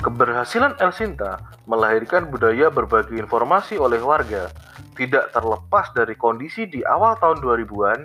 Keberhasilan 0.00 0.80
El 0.80 0.96
Sinta 0.96 1.44
melahirkan 1.68 2.32
budaya 2.32 2.72
berbagi 2.72 3.20
informasi 3.20 3.76
oleh 3.76 4.00
warga 4.00 4.48
tidak 4.96 5.28
terlepas 5.36 5.92
dari 5.92 6.16
kondisi 6.16 6.64
di 6.64 6.80
awal 6.88 7.20
tahun 7.20 7.44
2000-an 7.44 8.00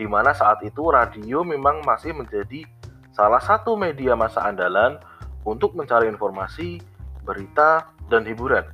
di 0.00 0.08
mana 0.08 0.32
saat 0.32 0.64
itu 0.64 0.88
radio 0.88 1.44
memang 1.44 1.84
masih 1.84 2.16
menjadi 2.16 2.64
salah 3.12 3.36
satu 3.44 3.76
media 3.76 4.16
masa 4.16 4.48
andalan 4.48 4.96
untuk 5.44 5.76
mencari 5.76 6.08
informasi, 6.08 6.80
berita, 7.20 7.84
dan 8.08 8.24
hiburan. 8.24 8.64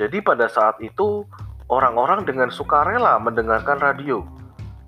Jadi 0.00 0.24
pada 0.24 0.48
saat 0.48 0.80
itu 0.80 1.28
orang-orang 1.68 2.24
dengan 2.24 2.48
sukarela 2.48 3.20
mendengarkan 3.20 3.76
radio. 3.76 4.24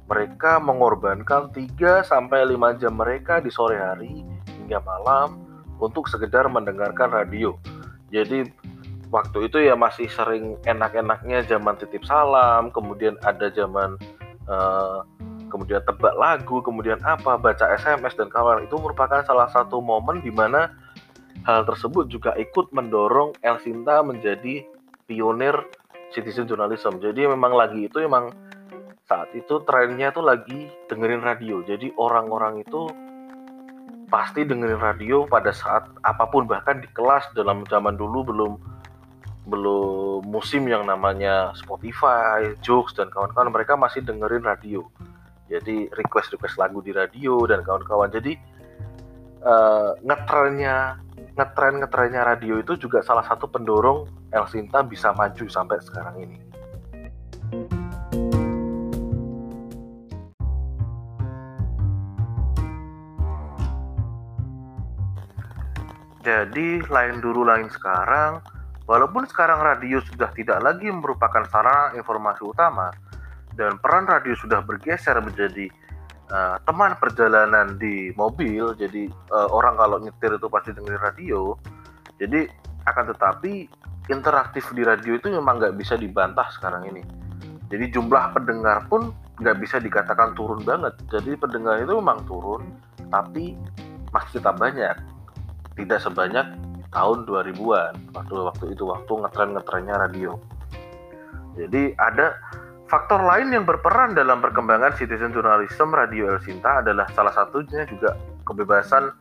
Mereka 0.08 0.64
mengorbankan 0.64 1.52
3 1.52 2.00
sampai 2.00 2.48
5 2.48 2.80
jam 2.80 2.96
mereka 2.96 3.44
di 3.44 3.52
sore 3.52 3.76
hari 3.76 4.24
hingga 4.48 4.80
malam 4.80 5.44
untuk 5.76 6.08
sekedar 6.08 6.48
mendengarkan 6.48 7.12
radio. 7.12 7.52
Jadi 8.08 8.48
waktu 9.12 9.50
itu 9.50 9.60
ya 9.60 9.74
masih 9.76 10.08
sering 10.08 10.56
enak-enaknya 10.64 11.44
zaman 11.44 11.74
titip 11.76 12.06
salam, 12.06 12.70
kemudian 12.70 13.18
ada 13.26 13.50
zaman 13.50 13.98
uh, 14.50 15.02
kemudian 15.48 15.82
tebak 15.86 16.14
lagu, 16.18 16.58
kemudian 16.62 16.98
apa, 17.06 17.38
baca 17.38 17.66
SMS 17.78 18.18
dan 18.18 18.28
kawan 18.30 18.66
itu 18.66 18.74
merupakan 18.78 19.22
salah 19.22 19.46
satu 19.50 19.78
momen 19.78 20.20
di 20.22 20.32
mana 20.34 20.74
hal 21.46 21.62
tersebut 21.62 22.10
juga 22.10 22.34
ikut 22.34 22.74
mendorong 22.74 23.38
El 23.46 23.62
Sinta 23.62 24.02
menjadi 24.02 24.66
pionir 25.06 25.54
citizen 26.10 26.50
journalism. 26.50 26.98
Jadi 26.98 27.26
memang 27.26 27.54
lagi 27.54 27.86
itu 27.86 28.02
memang 28.02 28.34
saat 29.06 29.30
itu 29.38 29.62
trennya 29.62 30.10
tuh 30.10 30.26
lagi 30.26 30.66
dengerin 30.90 31.22
radio. 31.22 31.62
Jadi 31.62 31.94
orang-orang 31.94 32.66
itu 32.66 32.90
pasti 34.10 34.46
dengerin 34.46 34.78
radio 34.78 35.26
pada 35.26 35.50
saat 35.50 35.86
apa 36.06 36.26
pun 36.30 36.46
bahkan 36.46 36.78
di 36.78 36.86
kelas 36.94 37.26
dalam 37.34 37.66
zaman 37.66 37.98
dulu 37.98 38.22
belum 38.26 38.52
belum 39.46 40.26
musim 40.26 40.66
yang 40.66 40.84
namanya 40.90 41.54
Spotify, 41.54 42.50
Joox 42.60 42.98
dan 42.98 43.06
kawan-kawan 43.14 43.54
mereka 43.54 43.78
masih 43.78 44.02
dengerin 44.02 44.42
radio. 44.42 44.82
Jadi 45.46 45.86
request 45.94 46.34
request 46.34 46.58
lagu 46.58 46.82
di 46.82 46.90
radio 46.90 47.38
dan 47.46 47.62
kawan-kawan. 47.62 48.10
Jadi 48.10 48.34
uh, 49.46 49.94
ngetrennya 50.02 50.98
ngetren 51.38 51.78
ngetrennya 51.78 52.22
radio 52.26 52.58
itu 52.58 52.74
juga 52.74 53.06
salah 53.06 53.22
satu 53.22 53.46
pendorong 53.46 54.10
El 54.34 54.50
Sinta 54.50 54.82
bisa 54.82 55.14
maju 55.14 55.46
sampai 55.46 55.78
sekarang 55.78 56.16
ini. 56.18 56.38
Jadi 66.26 66.82
lain 66.90 67.22
dulu 67.22 67.46
lain 67.46 67.70
sekarang, 67.70 68.42
walaupun 68.86 69.26
sekarang 69.26 69.60
radio 69.60 69.98
sudah 70.02 70.30
tidak 70.32 70.62
lagi 70.62 70.88
merupakan 70.88 71.42
sarana 71.50 71.92
informasi 71.98 72.42
utama 72.46 72.90
dan 73.58 73.76
peran 73.82 74.06
radio 74.06 74.32
sudah 74.38 74.62
bergeser 74.62 75.18
menjadi 75.20 75.68
uh, 76.30 76.56
teman 76.64 76.94
perjalanan 77.00 77.80
di 77.80 78.12
mobil, 78.14 78.76
jadi 78.76 79.08
uh, 79.32 79.48
orang 79.50 79.74
kalau 79.80 79.96
nyetir 80.02 80.36
itu 80.36 80.46
pasti 80.50 80.70
dengerin 80.76 81.02
radio. 81.02 81.56
Jadi 82.16 82.48
akan 82.86 83.04
tetapi 83.12 83.68
interaktif 84.12 84.70
di 84.72 84.86
radio 84.86 85.18
itu 85.18 85.32
memang 85.32 85.58
nggak 85.58 85.76
bisa 85.76 85.98
dibantah 85.98 86.46
sekarang 86.54 86.86
ini. 86.88 87.02
Jadi 87.66 87.90
jumlah 87.90 88.30
pendengar 88.36 88.86
pun 88.86 89.10
nggak 89.42 89.56
bisa 89.58 89.82
dikatakan 89.82 90.36
turun 90.38 90.62
banget. 90.62 90.94
Jadi 91.10 91.34
pendengar 91.34 91.82
itu 91.82 91.98
memang 91.98 92.22
turun, 92.28 92.62
tapi 93.10 93.58
masih 94.14 94.38
tetap 94.38 94.56
banyak 94.56 94.96
tidak 95.76 96.00
sebanyak 96.00 96.46
tahun 96.96 97.28
2000-an 97.28 98.16
waktu 98.16 98.32
waktu 98.40 98.64
itu 98.72 98.88
waktu 98.88 99.12
ngetren 99.20 99.52
ngetrennya 99.52 99.96
radio. 100.00 100.40
Jadi 101.60 101.92
ada 102.00 102.32
faktor 102.88 103.20
lain 103.20 103.52
yang 103.52 103.68
berperan 103.68 104.16
dalam 104.16 104.40
perkembangan 104.40 104.96
citizen 104.96 105.36
journalism 105.36 105.92
radio 105.92 106.32
El 106.32 106.40
Sinta 106.40 106.80
adalah 106.80 107.04
salah 107.12 107.36
satunya 107.36 107.84
juga 107.84 108.16
kebebasan 108.48 109.12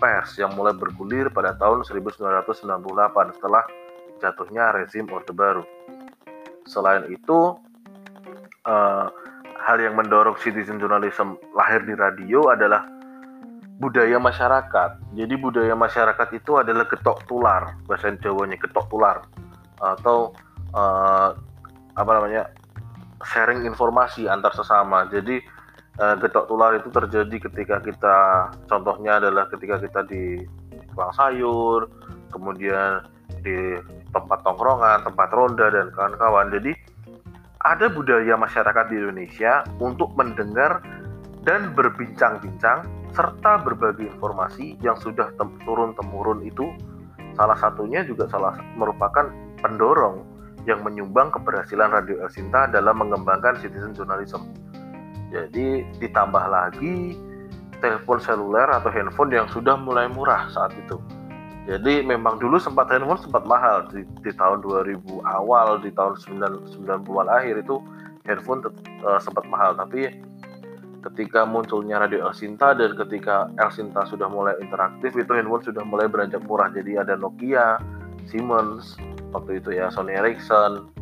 pers 0.00 0.40
yang 0.40 0.56
mulai 0.56 0.72
bergulir 0.72 1.28
pada 1.28 1.52
tahun 1.60 1.84
1998 1.84 3.36
setelah 3.36 3.64
jatuhnya 4.16 4.72
rezim 4.72 5.04
Orde 5.12 5.36
Baru. 5.36 5.64
Selain 6.64 7.04
itu, 7.12 7.56
uh, 8.64 9.06
hal 9.60 9.76
yang 9.76 9.92
mendorong 9.92 10.40
citizen 10.40 10.80
journalism 10.80 11.36
lahir 11.52 11.84
di 11.84 11.92
radio 11.92 12.48
adalah 12.48 12.99
budaya 13.80 14.20
masyarakat. 14.20 15.16
Jadi 15.16 15.34
budaya 15.40 15.72
masyarakat 15.72 16.28
itu 16.36 16.60
adalah 16.60 16.84
ketok 16.84 17.24
tular, 17.24 17.80
bahasa 17.88 18.12
Jawanya 18.20 18.60
ketok 18.60 18.86
tular 18.92 19.24
atau 19.80 20.36
uh, 20.76 21.32
apa 21.96 22.10
namanya 22.12 22.52
sharing 23.24 23.64
informasi 23.64 24.28
antar 24.28 24.52
sesama. 24.52 25.08
Jadi 25.08 25.40
uh, 25.96 26.14
getok 26.20 26.44
tular 26.52 26.76
itu 26.76 26.92
terjadi 26.92 27.36
ketika 27.48 27.80
kita 27.80 28.16
contohnya 28.68 29.16
adalah 29.16 29.48
ketika 29.48 29.80
kita 29.80 30.04
di 30.04 30.44
tukang 30.92 31.16
sayur, 31.16 31.88
kemudian 32.28 33.00
di 33.40 33.80
tempat 34.12 34.44
tongkrongan, 34.44 35.08
tempat 35.08 35.28
ronda 35.32 35.72
dan 35.72 35.88
kawan-kawan. 35.96 36.52
Jadi 36.52 36.76
ada 37.64 37.88
budaya 37.88 38.36
masyarakat 38.36 38.84
di 38.92 38.96
Indonesia 39.00 39.64
untuk 39.80 40.12
mendengar 40.20 40.84
dan 41.44 41.72
berbincang-bincang 41.72 42.84
serta 43.10 43.64
berbagi 43.64 44.06
informasi 44.06 44.78
yang 44.84 44.94
sudah 45.00 45.32
turun 45.66 45.96
temurun 45.98 46.44
itu 46.46 46.70
salah 47.34 47.56
satunya 47.58 48.04
juga 48.04 48.28
salah 48.30 48.54
merupakan 48.76 49.32
pendorong 49.58 50.22
yang 50.68 50.84
menyumbang 50.84 51.32
keberhasilan 51.32 51.90
Radio 51.90 52.20
El 52.20 52.30
Sinta 52.30 52.68
dalam 52.68 53.00
mengembangkan 53.00 53.56
citizen 53.64 53.96
journalism. 53.96 54.52
Jadi 55.32 55.86
ditambah 56.02 56.44
lagi 56.50 57.16
telepon 57.80 58.20
seluler 58.20 58.68
atau 58.68 58.92
handphone 58.92 59.32
yang 59.32 59.48
sudah 59.48 59.78
mulai 59.80 60.06
murah 60.10 60.52
saat 60.52 60.76
itu. 60.76 61.00
Jadi 61.64 62.02
memang 62.04 62.36
dulu 62.36 62.60
sempat 62.60 62.92
handphone 62.92 63.20
sempat 63.20 63.46
mahal 63.48 63.88
di, 63.88 64.04
di 64.20 64.32
tahun 64.36 64.60
2000 64.60 65.00
awal, 65.22 65.80
di 65.80 65.88
tahun 65.94 66.18
90-an 66.18 67.28
akhir 67.30 67.64
itu 67.64 67.80
handphone 68.28 68.60
uh, 69.06 69.20
sempat 69.22 69.46
mahal, 69.48 69.72
tapi 69.78 70.12
ketika 71.00 71.48
munculnya 71.48 71.96
radio 71.96 72.28
El 72.28 72.34
Sinta 72.36 72.76
dan 72.76 72.92
ketika 72.92 73.48
El 73.56 73.72
Sinta 73.72 74.04
sudah 74.04 74.28
mulai 74.28 74.56
interaktif 74.60 75.16
itu 75.16 75.32
handphone 75.32 75.64
sudah 75.64 75.84
mulai 75.84 76.06
beranjak 76.06 76.44
murah. 76.44 76.68
Jadi 76.68 77.00
ada 77.00 77.16
Nokia, 77.16 77.80
Siemens, 78.28 79.00
waktu 79.32 79.58
itu 79.64 79.72
ya 79.72 79.88
Sony 79.88 80.12
Ericsson 80.12 80.92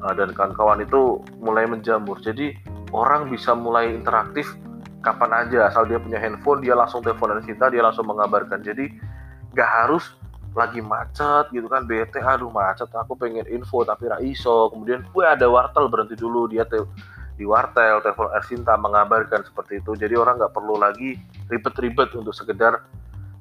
uh, 0.00 0.14
dan 0.16 0.32
kawan-kawan 0.32 0.80
itu 0.80 1.20
mulai 1.38 1.68
menjamur. 1.68 2.16
Jadi 2.24 2.56
orang 2.96 3.28
bisa 3.28 3.52
mulai 3.52 3.92
interaktif 3.92 4.56
kapan 5.04 5.46
aja. 5.46 5.68
Asal 5.68 5.84
dia 5.84 6.00
punya 6.00 6.16
handphone 6.16 6.64
dia 6.64 6.72
langsung 6.72 7.04
telepon 7.04 7.36
dan 7.36 7.44
cinta 7.44 7.68
dia 7.68 7.84
langsung 7.84 8.08
mengabarkan. 8.08 8.64
Jadi 8.64 8.88
nggak 9.52 9.70
harus 9.84 10.16
lagi 10.52 10.84
macet 10.84 11.48
gitu 11.48 11.64
kan 11.64 11.88
bete 11.88 12.20
aduh 12.20 12.52
macet 12.52 12.84
aku 12.92 13.16
pengen 13.16 13.44
info 13.52 13.84
tapi 13.84 14.08
ra 14.08 14.16
iso. 14.24 14.72
Kemudian 14.72 15.04
gue 15.12 15.24
ada 15.24 15.44
wartel 15.48 15.92
berhenti 15.92 16.16
dulu. 16.16 16.48
Dia 16.48 16.64
di 17.36 17.44
wartel 17.48 18.00
telepon 18.04 18.28
Ersinta 18.36 18.76
mengabarkan 18.76 19.42
seperti 19.46 19.80
itu. 19.80 19.96
Jadi 19.96 20.14
orang 20.16 20.38
nggak 20.38 20.52
perlu 20.52 20.76
lagi 20.76 21.16
ribet-ribet 21.48 22.12
untuk 22.16 22.36
sekedar 22.36 22.84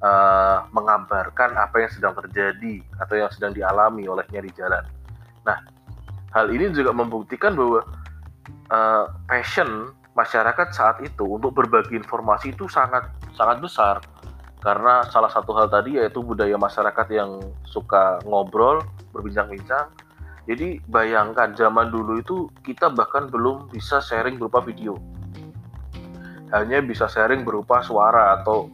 uh, 0.01 0.65
mengabarkan 0.71 1.55
apa 1.55 1.85
yang 1.85 1.91
sedang 1.91 2.13
terjadi 2.17 2.81
atau 2.99 3.15
yang 3.15 3.31
sedang 3.31 3.51
dialami 3.55 4.07
olehnya 4.07 4.41
di 4.41 4.51
jalan. 4.55 4.83
Nah 5.43 5.57
hal 6.31 6.47
ini 6.49 6.71
juga 6.71 6.95
membuktikan 6.95 7.53
bahwa 7.53 7.83
uh, 8.71 9.05
passion 9.27 9.91
masyarakat 10.15 10.67
saat 10.75 10.99
itu 11.03 11.23
untuk 11.23 11.55
berbagi 11.55 11.95
informasi 11.95 12.55
itu 12.55 12.67
sangat 12.67 13.07
sangat 13.35 13.63
besar. 13.63 13.95
Karena 14.61 15.01
salah 15.09 15.33
satu 15.33 15.57
hal 15.57 15.73
tadi 15.73 15.97
yaitu 15.97 16.21
budaya 16.21 16.53
masyarakat 16.53 17.07
yang 17.09 17.41
suka 17.65 18.21
ngobrol 18.29 18.85
berbincang-bincang 19.09 19.89
jadi 20.49 20.81
bayangkan 20.89 21.53
zaman 21.53 21.93
dulu 21.93 22.17
itu 22.17 22.37
kita 22.65 22.89
bahkan 22.89 23.29
belum 23.29 23.69
bisa 23.69 24.01
sharing 24.01 24.41
berupa 24.41 24.65
video. 24.65 24.97
Hanya 26.49 26.81
bisa 26.81 27.05
sharing 27.05 27.45
berupa 27.45 27.85
suara 27.85 28.41
atau 28.41 28.67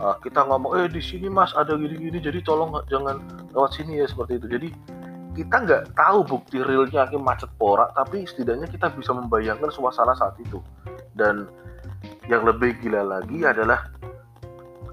uh, 0.00 0.16
kita 0.24 0.48
ngomong 0.48 0.80
eh 0.80 0.88
di 0.88 0.98
sini 1.04 1.28
mas 1.28 1.52
ada 1.52 1.76
gini-gini 1.76 2.18
jadi 2.18 2.40
tolong 2.40 2.72
jangan 2.88 3.20
lewat 3.52 3.76
sini 3.76 4.00
ya 4.00 4.08
seperti 4.08 4.40
itu. 4.40 4.46
Jadi 4.48 4.68
kita 5.36 5.56
nggak 5.62 5.82
tahu 5.94 6.24
bukti 6.26 6.58
realnya 6.58 7.06
akhirnya 7.06 7.22
macet 7.22 7.50
porak 7.60 7.92
tapi 7.94 8.24
setidaknya 8.24 8.66
kita 8.66 8.90
bisa 8.96 9.12
membayangkan 9.12 9.68
suasana 9.68 10.16
saat 10.16 10.40
itu. 10.40 10.58
Dan 11.12 11.44
yang 12.32 12.48
lebih 12.48 12.80
gila 12.80 13.04
lagi 13.04 13.44
adalah 13.44 13.92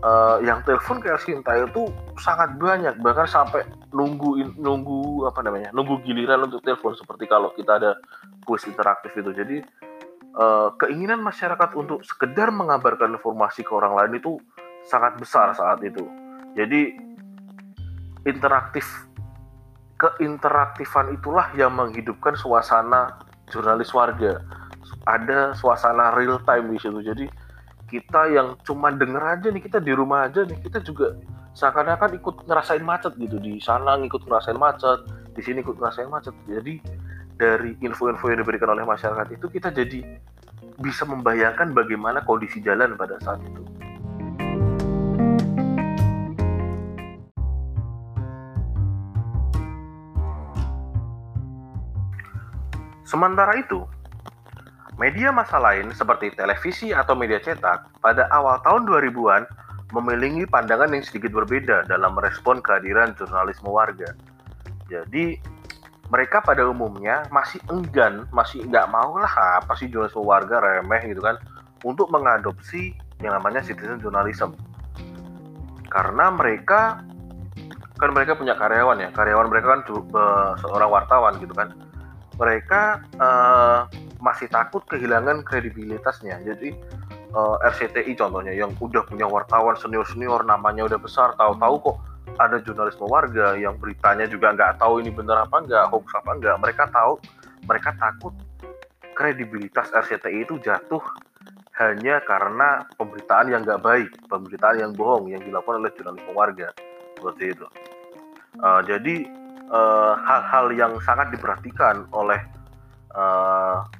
uh, 0.03 0.37
yang 0.43 0.59
telepon 0.67 0.99
ke 0.99 1.09
Sinta 1.23 1.55
itu 1.55 1.87
sangat 2.19 2.59
banyak 2.59 2.99
bahkan 3.01 3.25
sampai 3.25 3.63
nunggu 3.97 4.53
nunggu 4.61 5.25
apa 5.25 5.41
namanya 5.41 5.73
nunggu 5.73 6.05
giliran 6.05 6.45
untuk 6.45 6.61
telepon 6.61 6.93
seperti 6.93 7.25
kalau 7.25 7.49
kita 7.57 7.81
ada 7.81 7.91
kuis 8.45 8.61
interaktif 8.69 9.09
itu 9.17 9.33
jadi 9.33 9.57
uh, 10.37 10.69
keinginan 10.77 11.25
masyarakat 11.25 11.73
untuk 11.73 12.05
sekedar 12.05 12.53
mengabarkan 12.53 13.17
informasi 13.17 13.65
ke 13.65 13.73
orang 13.73 13.97
lain 13.97 14.21
itu 14.21 14.37
sangat 14.85 15.17
besar 15.17 15.57
saat 15.57 15.81
itu 15.81 16.05
jadi 16.53 16.93
interaktif 18.29 18.85
keinteraktifan 19.97 21.17
itulah 21.17 21.49
yang 21.57 21.73
menghidupkan 21.73 22.37
suasana 22.37 23.17
jurnalis 23.49 23.89
warga. 23.91 24.45
Ada 25.09 25.57
suasana 25.57 26.13
real 26.13 26.39
time 26.45 26.71
di 26.71 26.79
situ. 26.79 27.01
Jadi 27.01 27.25
kita 27.89 28.29
yang 28.29 28.55
cuma 28.61 28.93
denger 28.93 29.23
aja 29.23 29.47
nih, 29.49 29.63
kita 29.63 29.81
di 29.81 29.91
rumah 29.95 30.29
aja 30.29 30.45
nih, 30.45 30.59
kita 30.61 30.83
juga 30.85 31.17
seakan-akan 31.57 32.21
ikut 32.21 32.45
ngerasain 32.45 32.85
macet 32.85 33.17
gitu. 33.17 33.41
Di 33.41 33.57
sana 33.57 33.97
ngikut 33.97 34.29
ngerasain 34.29 34.61
macet, 34.61 35.09
di 35.33 35.41
sini 35.41 35.65
ikut 35.65 35.81
ngerasain 35.81 36.05
macet. 36.05 36.37
Jadi 36.45 36.77
dari 37.33 37.73
info-info 37.81 38.29
yang 38.29 38.45
diberikan 38.45 38.69
oleh 38.69 38.85
masyarakat 38.85 39.33
itu 39.33 39.49
kita 39.49 39.73
jadi 39.73 40.05
bisa 40.77 41.09
membayangkan 41.09 41.73
bagaimana 41.73 42.21
kondisi 42.21 42.61
jalan 42.61 42.93
pada 42.93 43.17
saat 43.25 43.41
itu. 43.41 43.65
Sementara 53.07 53.57
itu, 53.57 53.81
media 54.99 55.33
massa 55.33 55.57
lain 55.57 55.89
seperti 55.95 56.37
televisi 56.37 56.93
atau 56.93 57.17
media 57.17 57.41
cetak 57.41 57.97
pada 58.03 58.29
awal 58.29 58.61
tahun 58.61 58.85
2000-an 58.85 59.47
memiliki 59.95 60.43
pandangan 60.47 60.91
yang 60.91 61.03
sedikit 61.03 61.31
berbeda 61.31 61.87
dalam 61.87 62.15
merespon 62.17 62.59
kehadiran 62.59 63.15
jurnalisme 63.15 63.71
warga. 63.71 64.11
Jadi, 64.91 65.39
mereka 66.07 66.39
pada 66.39 66.63
umumnya 66.67 67.27
masih 67.31 67.59
enggan, 67.67 68.27
masih 68.31 68.63
nggak 68.67 68.87
mau 68.91 69.19
lah 69.19 69.59
apa 69.59 69.75
sih 69.75 69.91
jurnalisme 69.91 70.23
warga 70.23 70.59
remeh 70.63 71.03
gitu 71.11 71.19
kan, 71.23 71.35
untuk 71.83 72.07
mengadopsi 72.11 72.95
yang 73.23 73.35
namanya 73.35 73.63
citizen 73.63 73.99
journalism. 73.99 74.55
Karena 75.87 76.31
mereka 76.31 77.03
kan 77.97 78.13
mereka 78.13 78.37
punya 78.37 78.53
karyawan 78.53 79.01
ya, 79.01 79.09
karyawan 79.11 79.47
mereka 79.49 79.67
kan 79.73 79.81
seorang 80.61 80.89
wartawan 80.91 81.33
gitu 81.41 81.51
kan 81.55 81.73
mereka 82.37 83.01
uh, 83.17 83.89
masih 84.21 84.45
takut 84.49 84.85
kehilangan 84.85 85.41
kredibilitasnya. 85.41 86.37
Jadi 86.45 86.77
uh, 87.33 87.57
eh, 87.63 87.71
RCTI 87.71 88.13
contohnya 88.15 88.53
yang 88.53 88.71
udah 88.77 89.03
punya 89.07 89.25
wartawan 89.27 89.75
senior-senior 89.79 90.45
namanya 90.45 90.87
udah 90.87 90.99
besar, 90.99 91.33
tahu-tahu 91.35 91.75
kok 91.91 91.97
ada 92.37 92.61
jurnalisme 92.61 93.07
warga 93.07 93.57
yang 93.57 93.79
beritanya 93.81 94.29
juga 94.29 94.53
nggak 94.53 94.77
tahu 94.77 95.01
ini 95.01 95.09
benar 95.09 95.47
apa 95.47 95.63
nggak, 95.63 95.85
hoax 95.89 96.07
apa 96.13 96.31
nggak. 96.37 96.55
Mereka 96.61 96.83
tahu, 96.93 97.13
mereka 97.65 97.89
takut 97.97 98.33
kredibilitas 99.17 99.89
RCTI 99.89 100.45
itu 100.45 100.61
jatuh 100.61 101.01
hanya 101.77 102.21
karena 102.25 102.85
pemberitaan 102.97 103.49
yang 103.49 103.61
nggak 103.65 103.81
baik, 103.81 104.09
pemberitaan 104.29 104.77
yang 104.81 104.91
bohong 104.93 105.29
yang 105.33 105.41
dilakukan 105.41 105.81
oleh 105.81 105.91
jurnalisme 105.97 106.33
warga 106.33 106.69
seperti 107.17 107.57
itu. 107.57 107.65
Uh, 108.57 108.81
jadi 108.81 109.29
Eh, 109.67 110.13
hal-hal 110.23 110.71
uh, 110.71 110.75
yang 110.79 110.93
sangat 111.03 111.27
diperhatikan 111.27 112.07
oleh 112.15 112.39
eh, 112.39 112.56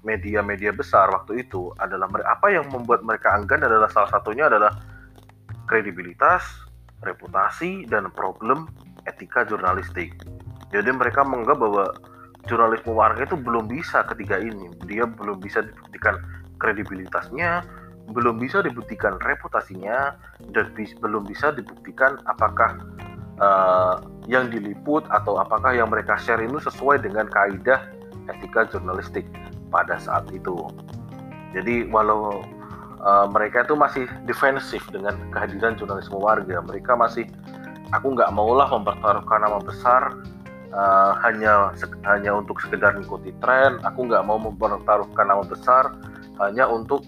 media-media 0.04 0.72
uh, 0.74 0.78
besar 0.78 1.10
waktu 1.10 1.48
itu 1.48 1.72
adalah 1.80 2.12
apa 2.28 2.52
yang 2.52 2.68
membuat 2.70 3.02
mereka 3.02 3.34
enggan 3.34 3.64
adalah 3.64 3.88
salah 3.90 4.12
satunya 4.12 4.52
adalah 4.52 4.76
kredibilitas, 5.66 6.44
reputasi, 7.04 7.88
dan 7.88 8.12
problem 8.14 8.68
etika 9.08 9.48
jurnalistik. 9.48 10.16
Jadi 10.70 10.90
mereka 10.92 11.24
menganggap 11.24 11.58
bahwa 11.60 11.86
jurnalisme 12.48 12.92
warga 12.96 13.24
itu 13.24 13.40
belum 13.40 13.72
bisa 13.72 14.04
ketiga 14.12 14.40
ini. 14.40 14.72
Dia 14.88 15.08
belum 15.08 15.40
bisa 15.40 15.64
dibuktikan 15.64 16.20
kredibilitasnya, 16.60 17.64
belum 18.12 18.40
bisa 18.40 18.64
dibuktikan 18.64 19.20
reputasinya, 19.24 20.16
dan 20.52 20.72
belum 20.76 21.28
bisa 21.28 21.56
dibuktikan 21.56 22.20
apakah 22.28 22.80
uh, 23.40 24.04
yang 24.28 24.52
diliput 24.52 25.08
atau 25.12 25.40
apakah 25.40 25.76
yang 25.76 25.88
mereka 25.92 26.20
share 26.20 26.44
itu 26.44 26.60
sesuai 26.60 27.04
dengan 27.04 27.28
kaidah 27.32 27.80
etika 28.32 28.68
jurnalistik 28.70 29.26
pada 29.72 30.00
saat 30.00 30.28
itu. 30.32 30.68
Jadi 31.56 31.88
walau 31.88 32.44
uh, 33.02 33.28
mereka 33.32 33.64
itu 33.64 33.76
masih 33.76 34.06
defensif 34.28 34.84
dengan 34.92 35.16
kehadiran 35.32 35.80
jurnalisme 35.80 36.20
warga, 36.20 36.60
mereka 36.64 36.96
masih 36.96 37.28
aku 37.96 38.14
nggak 38.14 38.30
maulah 38.36 38.68
mempertaruhkan 38.68 39.40
nama 39.48 39.60
besar 39.64 40.12
uh, 40.76 41.16
hanya 41.24 41.72
hanya 42.04 42.32
untuk 42.36 42.60
sekedar 42.60 43.00
mengikuti 43.00 43.32
tren, 43.40 43.80
aku 43.88 44.08
nggak 44.08 44.24
mau 44.28 44.40
mempertaruhkan 44.40 45.26
nama 45.28 45.44
besar 45.48 45.96
hanya 46.44 46.68
untuk 46.68 47.02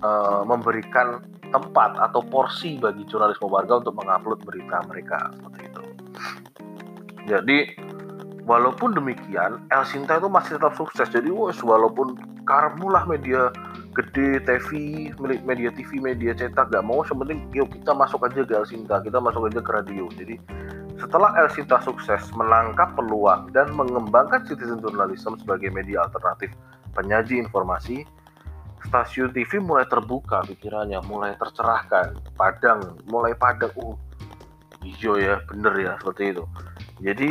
uh, 0.00 0.46
memberikan 0.46 1.20
tempat 1.50 1.98
atau 1.98 2.22
porsi 2.22 2.78
bagi 2.78 3.02
jurnalisme 3.10 3.50
warga 3.50 3.82
untuk 3.82 3.98
mengupload 3.98 4.38
berita 4.46 4.86
mereka 4.86 5.34
seperti 5.34 5.60
itu. 5.66 5.82
Jadi 7.26 7.58
walaupun 8.50 8.98
demikian, 8.98 9.62
El 9.70 9.86
Sinta 9.86 10.18
itu 10.18 10.26
masih 10.26 10.58
tetap 10.58 10.74
sukses. 10.74 11.06
Jadi 11.06 11.30
wes 11.30 11.62
walaupun 11.62 12.18
karmulah 12.42 13.06
media 13.06 13.54
gede 13.94 14.42
TV, 14.42 14.68
media 15.46 15.70
TV, 15.70 16.02
media 16.02 16.34
cetak 16.34 16.74
gak 16.74 16.82
mau 16.82 17.06
sebenarnya 17.06 17.38
yuk 17.54 17.70
kita 17.70 17.94
masuk 17.94 18.26
aja 18.26 18.42
ke 18.42 18.50
El 18.50 18.66
Sinta, 18.66 18.98
kita 19.06 19.22
masuk 19.22 19.46
aja 19.46 19.62
ke 19.62 19.70
radio. 19.70 20.10
Jadi 20.18 20.34
setelah 20.98 21.30
El 21.38 21.48
Sinta 21.54 21.78
sukses 21.86 22.26
menangkap 22.34 22.98
peluang 22.98 23.54
dan 23.54 23.70
mengembangkan 23.70 24.42
citizen 24.50 24.82
journalism 24.82 25.38
sebagai 25.38 25.70
media 25.70 26.10
alternatif 26.10 26.50
penyaji 26.98 27.38
informasi, 27.38 28.02
stasiun 28.90 29.30
TV 29.30 29.62
mulai 29.62 29.86
terbuka 29.86 30.42
pikirannya, 30.42 30.98
mulai 31.06 31.38
tercerahkan, 31.38 32.18
padang, 32.34 32.98
mulai 33.06 33.30
padang. 33.38 33.70
Uh, 33.78 33.94
hijau 34.84 35.20
ya 35.20 35.40
bener 35.48 35.74
ya 35.76 35.92
seperti 36.00 36.32
itu 36.32 36.44
jadi 37.00 37.28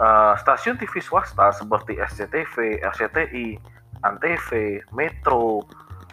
uh, 0.00 0.34
stasiun 0.40 0.76
TV 0.80 1.00
swasta 1.02 1.52
seperti 1.52 1.98
SCTV, 2.00 2.80
RCTI, 2.84 3.56
Antv, 4.04 4.50
Metro 4.92 5.64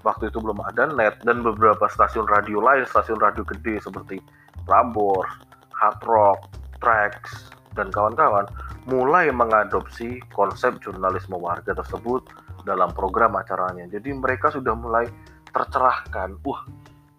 waktu 0.03 0.27
itu 0.27 0.43
belum 0.43 0.59
ada 0.67 0.91
net 0.91 1.15
dan 1.23 1.39
beberapa 1.39 1.87
stasiun 1.87 2.27
radio 2.27 2.59
lain 2.59 2.83
stasiun 2.83 3.23
radio 3.23 3.43
gede 3.47 3.79
seperti 3.79 4.19
Prambors, 4.67 5.31
Hard 5.71 6.03
Rock, 6.03 6.51
Trax 6.83 7.51
dan 7.73 7.87
kawan-kawan 7.89 8.47
mulai 8.87 9.31
mengadopsi 9.31 10.19
konsep 10.35 10.75
jurnalisme 10.83 11.39
warga 11.39 11.71
tersebut 11.71 12.27
dalam 12.67 12.91
program 12.91 13.35
acaranya. 13.39 13.87
Jadi 13.87 14.11
mereka 14.11 14.51
sudah 14.51 14.75
mulai 14.75 15.07
tercerahkan. 15.55 16.35
Wah, 16.43 16.67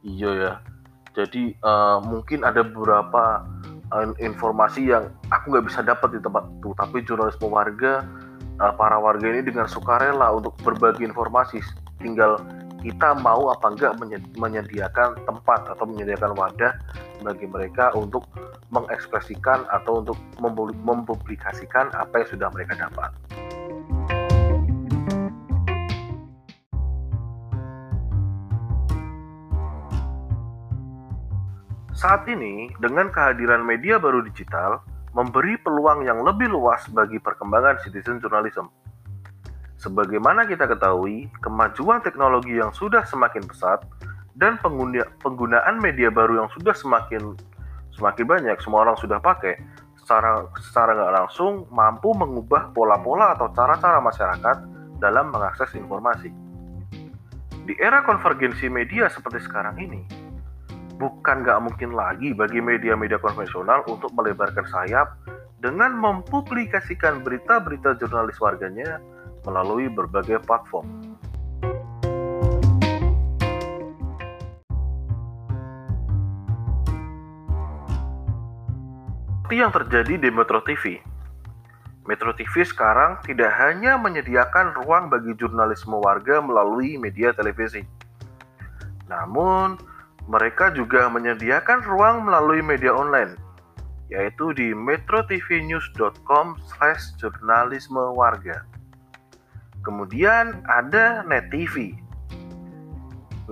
iya 0.05 0.31
ya 0.33 0.53
jadi 1.15 1.55
uh, 1.63 2.03
mungkin 2.03 2.43
ada 2.43 2.67
beberapa 2.67 3.47
informasi 4.19 4.91
yang 4.91 5.11
aku 5.31 5.55
nggak 5.55 5.67
bisa 5.71 5.81
dapat 5.87 6.19
di 6.19 6.21
tempat 6.23 6.43
itu 6.59 6.71
tapi 6.75 6.97
jurnalisme 7.07 7.47
warga 7.47 8.03
uh, 8.59 8.73
para 8.75 8.99
warga 8.99 9.27
ini 9.27 9.47
dengan 9.47 9.71
sukarela 9.71 10.35
untuk 10.35 10.55
berbagi 10.67 11.07
informasi 11.07 11.63
tinggal 12.03 12.43
kita 12.85 13.17
mau 13.17 13.49
apa 13.49 13.73
enggak 13.73 13.97
menyediakan 14.37 15.17
tempat 15.25 15.73
atau 15.73 15.89
menyediakan 15.89 16.37
wadah 16.37 16.77
bagi 17.25 17.49
mereka 17.49 17.89
untuk 17.97 18.29
mengekspresikan 18.69 19.65
atau 19.73 20.05
untuk 20.05 20.21
mempublikasikan 20.85 21.89
apa 21.97 22.21
yang 22.21 22.29
sudah 22.29 22.49
mereka 22.53 22.77
dapat. 22.77 23.09
Saat 32.05 32.29
ini, 32.29 32.69
dengan 32.85 33.09
kehadiran 33.09 33.65
media 33.65 33.97
baru 33.97 34.21
digital, 34.21 34.85
memberi 35.17 35.57
peluang 35.57 36.05
yang 36.05 36.21
lebih 36.21 36.53
luas 36.53 36.85
bagi 36.93 37.17
perkembangan 37.17 37.81
citizen 37.81 38.21
journalism. 38.21 38.69
Sebagaimana 39.81 40.45
kita 40.45 40.69
ketahui, 40.69 41.33
kemajuan 41.41 42.05
teknologi 42.05 42.61
yang 42.61 42.77
sudah 42.77 43.09
semakin 43.09 43.49
pesat 43.49 43.89
dan 44.37 44.61
penggunaan 45.25 45.81
media 45.81 46.13
baru 46.13 46.45
yang 46.45 46.53
sudah 46.53 46.77
semakin 46.77 47.41
semakin 47.97 48.25
banyak, 48.29 48.57
semua 48.61 48.85
orang 48.85 49.01
sudah 49.01 49.17
pakai, 49.25 49.57
secara 49.97 50.45
secara 50.61 50.93
nggak 50.93 51.25
langsung 51.25 51.65
mampu 51.73 52.13
mengubah 52.13 52.69
pola-pola 52.77 53.33
atau 53.33 53.49
cara-cara 53.57 54.05
masyarakat 54.05 54.57
dalam 55.01 55.33
mengakses 55.33 55.73
informasi. 55.73 56.29
Di 57.65 57.73
era 57.81 58.05
konvergensi 58.05 58.69
media 58.69 59.09
seperti 59.09 59.41
sekarang 59.41 59.81
ini, 59.81 60.24
bukan 60.99 61.43
nggak 61.43 61.61
mungkin 61.63 61.91
lagi 61.95 62.31
bagi 62.35 62.63
media-media 62.63 63.19
konvensional 63.19 63.83
untuk 63.91 64.15
melebarkan 64.15 64.65
sayap 64.71 65.19
dengan 65.59 65.97
mempublikasikan 65.97 67.25
berita-berita 67.25 67.99
jurnalis 67.99 68.39
warganya 68.39 69.01
melalui 69.49 69.91
berbagai 69.91 70.45
platform. 70.45 70.87
Seperti 79.45 79.61
yang 79.61 79.77
terjadi 79.77 80.15
di 80.19 80.29
Metro 80.35 80.59
TV. 80.67 80.99
Metro 82.11 82.35
TV 82.35 82.67
sekarang 82.67 83.23
tidak 83.23 83.55
hanya 83.61 83.95
menyediakan 83.97 84.75
ruang 84.83 85.07
bagi 85.09 85.31
jurnalisme 85.39 85.95
warga 86.01 86.43
melalui 86.43 86.99
media 86.99 87.31
televisi. 87.31 87.87
Namun, 89.07 89.79
mereka 90.25 90.73
juga 90.73 91.09
menyediakan 91.13 91.85
ruang 91.85 92.25
melalui 92.25 92.65
media 92.65 92.97
online, 92.97 93.37
yaitu 94.09 94.57
di 94.57 94.73
metrotvnews.com 94.73 96.57
slash 96.65 97.13
jurnalisme 97.21 98.01
warga. 98.17 98.65
Kemudian 99.85 100.65
ada 100.65 101.21
Net 101.29 101.53
TV. 101.53 101.93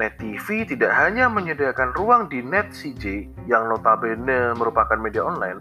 Net 0.00 0.16
TV 0.16 0.64
tidak 0.64 0.96
hanya 0.96 1.28
menyediakan 1.28 1.92
ruang 1.92 2.32
di 2.32 2.40
Net 2.40 2.72
CJ 2.72 3.28
yang 3.44 3.68
notabene 3.68 4.56
merupakan 4.56 4.96
media 4.96 5.20
online, 5.20 5.60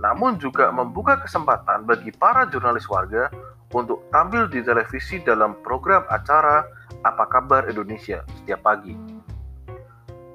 namun 0.00 0.40
juga 0.40 0.72
membuka 0.72 1.20
kesempatan 1.20 1.84
bagi 1.84 2.08
para 2.16 2.48
jurnalis 2.48 2.88
warga 2.88 3.28
untuk 3.76 4.00
tampil 4.08 4.48
di 4.48 4.64
televisi 4.64 5.20
dalam 5.20 5.52
program 5.60 6.08
acara 6.08 6.64
Apa 7.04 7.28
Kabar 7.28 7.68
Indonesia 7.68 8.24
setiap 8.40 8.64
pagi. 8.64 9.11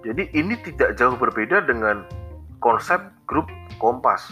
Jadi 0.07 0.31
ini 0.39 0.55
tidak 0.63 0.95
jauh 0.95 1.19
berbeda 1.19 1.67
dengan 1.67 2.07
konsep 2.63 3.11
grup 3.27 3.51
Kompas 3.75 4.31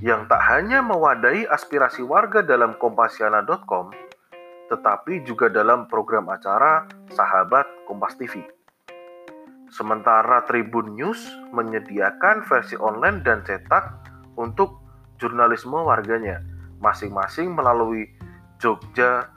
yang 0.00 0.24
tak 0.24 0.40
hanya 0.48 0.80
mewadahi 0.80 1.44
aspirasi 1.52 2.00
warga 2.00 2.40
dalam 2.40 2.72
kompasiana.com 2.80 3.92
tetapi 4.72 5.20
juga 5.28 5.52
dalam 5.52 5.84
program 5.84 6.32
acara 6.32 6.88
Sahabat 7.12 7.68
Kompas 7.84 8.16
TV. 8.16 8.40
Sementara 9.68 10.48
Tribun 10.48 10.96
News 10.96 11.20
menyediakan 11.52 12.40
versi 12.48 12.80
online 12.80 13.20
dan 13.20 13.44
cetak 13.44 14.08
untuk 14.40 14.80
jurnalisme 15.20 15.76
warganya, 15.76 16.40
masing-masing 16.80 17.52
melalui 17.52 18.08
Jogja 18.56 19.28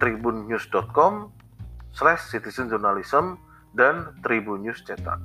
tribunnews.com 0.00 1.28
slash 1.92 2.32
dan 3.76 4.12
Tribun 4.20 4.64
News 4.64 4.80
cetak. 4.84 5.20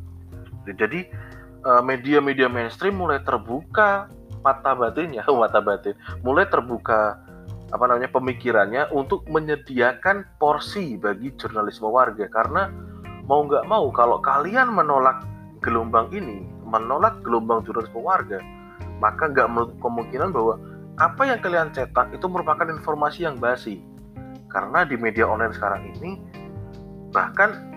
Jadi 0.67 1.07
eh, 1.63 1.81
media-media 1.83 2.51
mainstream 2.51 2.99
mulai 2.99 3.23
terbuka 3.23 4.11
mata 4.43 4.71
batinnya, 4.75 5.23
mata 5.43 5.59
batin, 5.59 5.95
mulai 6.23 6.47
terbuka 6.47 7.19
apa 7.67 7.83
namanya 7.83 8.07
pemikirannya 8.15 8.83
untuk 8.95 9.27
menyediakan 9.27 10.23
porsi 10.39 10.95
bagi 10.95 11.35
jurnalisme 11.35 11.91
warga 11.91 12.23
karena 12.31 12.71
mau 13.27 13.43
nggak 13.43 13.67
mau 13.67 13.91
kalau 13.91 14.23
kalian 14.23 14.71
menolak 14.71 15.27
gelombang 15.59 16.07
ini, 16.15 16.47
menolak 16.63 17.19
gelombang 17.27 17.67
jurnalisme 17.67 17.99
warga, 17.99 18.39
maka 19.03 19.27
nggak 19.27 19.47
menutup 19.51 19.77
kemungkinan 19.83 20.31
bahwa 20.31 20.55
apa 20.97 21.29
yang 21.29 21.39
kalian 21.43 21.69
cetak 21.75 22.09
itu 22.15 22.25
merupakan 22.25 22.65
informasi 22.65 23.27
yang 23.27 23.37
basi. 23.37 23.83
Karena 24.47 24.87
di 24.87 24.95
media 24.95 25.27
online 25.27 25.51
sekarang 25.51 25.91
ini 25.91 26.23
bahkan 27.11 27.76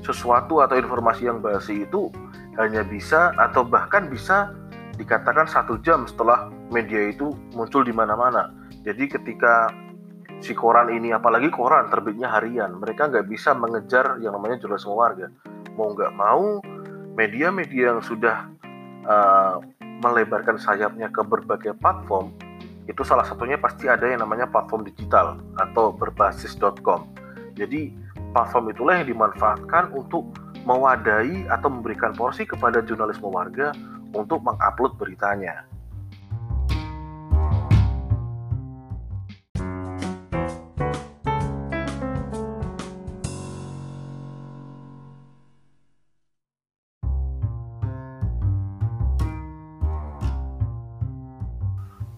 sesuatu 0.00 0.64
atau 0.64 0.76
informasi 0.80 1.28
yang 1.28 1.44
basi 1.44 1.84
itu 1.84 2.08
hanya 2.56 2.84
bisa 2.84 3.32
atau 3.36 3.64
bahkan 3.64 4.08
bisa 4.08 4.52
dikatakan 4.96 5.48
satu 5.48 5.80
jam 5.80 6.04
setelah 6.04 6.52
media 6.68 7.08
itu 7.08 7.32
muncul 7.56 7.80
di 7.80 7.92
mana-mana. 7.92 8.52
Jadi 8.84 9.08
ketika 9.08 9.72
si 10.40 10.56
koran 10.56 10.92
ini, 10.92 11.12
apalagi 11.12 11.48
koran 11.52 11.88
terbitnya 11.88 12.28
harian, 12.32 12.76
mereka 12.80 13.08
nggak 13.08 13.28
bisa 13.28 13.52
mengejar 13.56 14.20
yang 14.20 14.36
namanya 14.36 14.60
jurnalisme 14.60 14.92
warga. 14.92 15.28
Mau 15.76 15.92
nggak 15.92 16.12
mau, 16.16 16.60
media-media 17.16 17.96
yang 17.96 18.02
sudah 18.04 18.48
uh, 19.08 19.60
melebarkan 20.00 20.56
sayapnya 20.56 21.12
ke 21.12 21.20
berbagai 21.24 21.76
platform, 21.80 22.32
itu 22.88 23.04
salah 23.04 23.24
satunya 23.24 23.60
pasti 23.60 23.86
ada 23.86 24.08
yang 24.08 24.24
namanya 24.24 24.48
platform 24.48 24.84
digital 24.88 25.40
atau 25.60 25.92
berbasis.com. 25.92 27.08
Jadi 27.54 27.92
platform 28.30 28.70
itulah 28.70 29.02
yang 29.02 29.08
dimanfaatkan 29.10 29.90
untuk 29.94 30.30
mewadahi 30.62 31.48
atau 31.50 31.68
memberikan 31.72 32.14
porsi 32.14 32.46
kepada 32.46 32.84
jurnalisme 32.84 33.26
warga 33.26 33.74
untuk 34.14 34.42
mengupload 34.42 34.94
beritanya. 34.98 35.66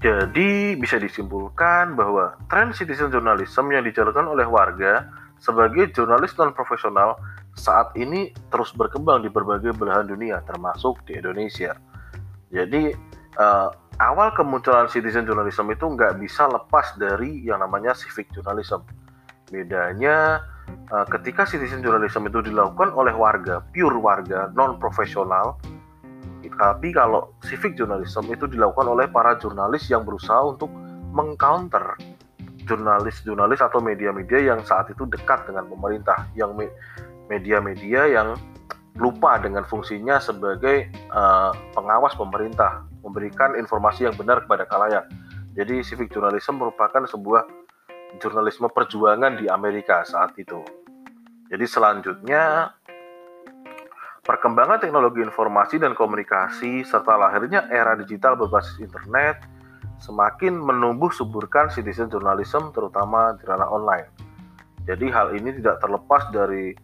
Jadi 0.02 0.74
bisa 0.74 0.98
disimpulkan 0.98 1.94
bahwa 1.94 2.34
tren 2.50 2.74
citizen 2.74 3.06
journalism 3.14 3.70
yang 3.70 3.86
dijalankan 3.86 4.34
oleh 4.34 4.42
warga 4.50 5.06
sebagai 5.42 5.90
jurnalis 5.90 6.38
non 6.38 6.54
profesional 6.54 7.18
saat 7.58 7.90
ini 7.98 8.30
terus 8.54 8.70
berkembang 8.72 9.26
di 9.26 9.28
berbagai 9.28 9.74
belahan 9.74 10.06
dunia 10.06 10.38
termasuk 10.46 11.02
di 11.04 11.18
Indonesia. 11.18 11.74
Jadi 12.54 12.94
uh, 13.42 13.74
awal 13.98 14.30
kemunculan 14.38 14.86
citizen 14.86 15.26
journalism 15.26 15.66
itu 15.74 15.82
nggak 15.82 16.22
bisa 16.22 16.46
lepas 16.46 16.94
dari 16.94 17.42
yang 17.42 17.58
namanya 17.58 17.90
civic 17.92 18.30
journalism. 18.30 18.86
Bedanya 19.50 20.46
uh, 20.94 21.04
ketika 21.10 21.42
citizen 21.44 21.82
journalism 21.82 22.24
itu 22.30 22.38
dilakukan 22.40 22.94
oleh 22.94 23.12
warga, 23.12 23.66
pure 23.74 23.98
warga, 23.98 24.48
non 24.54 24.78
profesional, 24.78 25.58
tapi 26.56 26.94
kalau 26.94 27.34
civic 27.42 27.74
journalism 27.74 28.30
itu 28.30 28.46
dilakukan 28.46 28.86
oleh 28.86 29.10
para 29.10 29.34
jurnalis 29.42 29.90
yang 29.90 30.06
berusaha 30.06 30.54
untuk 30.54 30.70
mengcounter 31.12 31.98
jurnalis-jurnalis 32.64 33.60
atau 33.60 33.82
media-media 33.82 34.54
yang 34.54 34.60
saat 34.62 34.90
itu 34.90 35.06
dekat 35.08 35.46
dengan 35.48 35.66
pemerintah, 35.66 36.28
yang 36.38 36.54
media-media 37.26 38.08
yang 38.10 38.34
lupa 39.00 39.40
dengan 39.40 39.64
fungsinya 39.64 40.20
sebagai 40.20 40.92
uh, 41.12 41.52
pengawas 41.72 42.12
pemerintah, 42.12 42.84
memberikan 43.00 43.56
informasi 43.56 44.06
yang 44.06 44.16
benar 44.16 44.44
kepada 44.44 44.68
kalayak. 44.68 45.08
Jadi 45.56 45.84
civic 45.84 46.12
journalism 46.12 46.60
merupakan 46.60 47.04
sebuah 47.04 47.44
jurnalisme 48.20 48.68
perjuangan 48.68 49.40
di 49.40 49.48
Amerika 49.48 50.04
saat 50.04 50.36
itu. 50.36 50.60
Jadi 51.48 51.64
selanjutnya 51.68 52.72
perkembangan 54.24 54.80
teknologi 54.80 55.20
informasi 55.20 55.80
dan 55.80 55.92
komunikasi 55.92 56.84
serta 56.84 57.16
lahirnya 57.16 57.68
era 57.68 57.96
digital 57.96 58.36
berbasis 58.36 58.80
internet 58.80 59.44
semakin 60.02 60.58
menumbuh 60.58 61.14
suburkan 61.14 61.70
citizen 61.70 62.10
journalism 62.10 62.74
terutama 62.74 63.38
di 63.38 63.46
ranah 63.46 63.70
online. 63.70 64.10
Jadi 64.82 65.06
hal 65.14 65.38
ini 65.38 65.54
tidak 65.62 65.78
terlepas 65.78 66.26
dari 66.34 66.74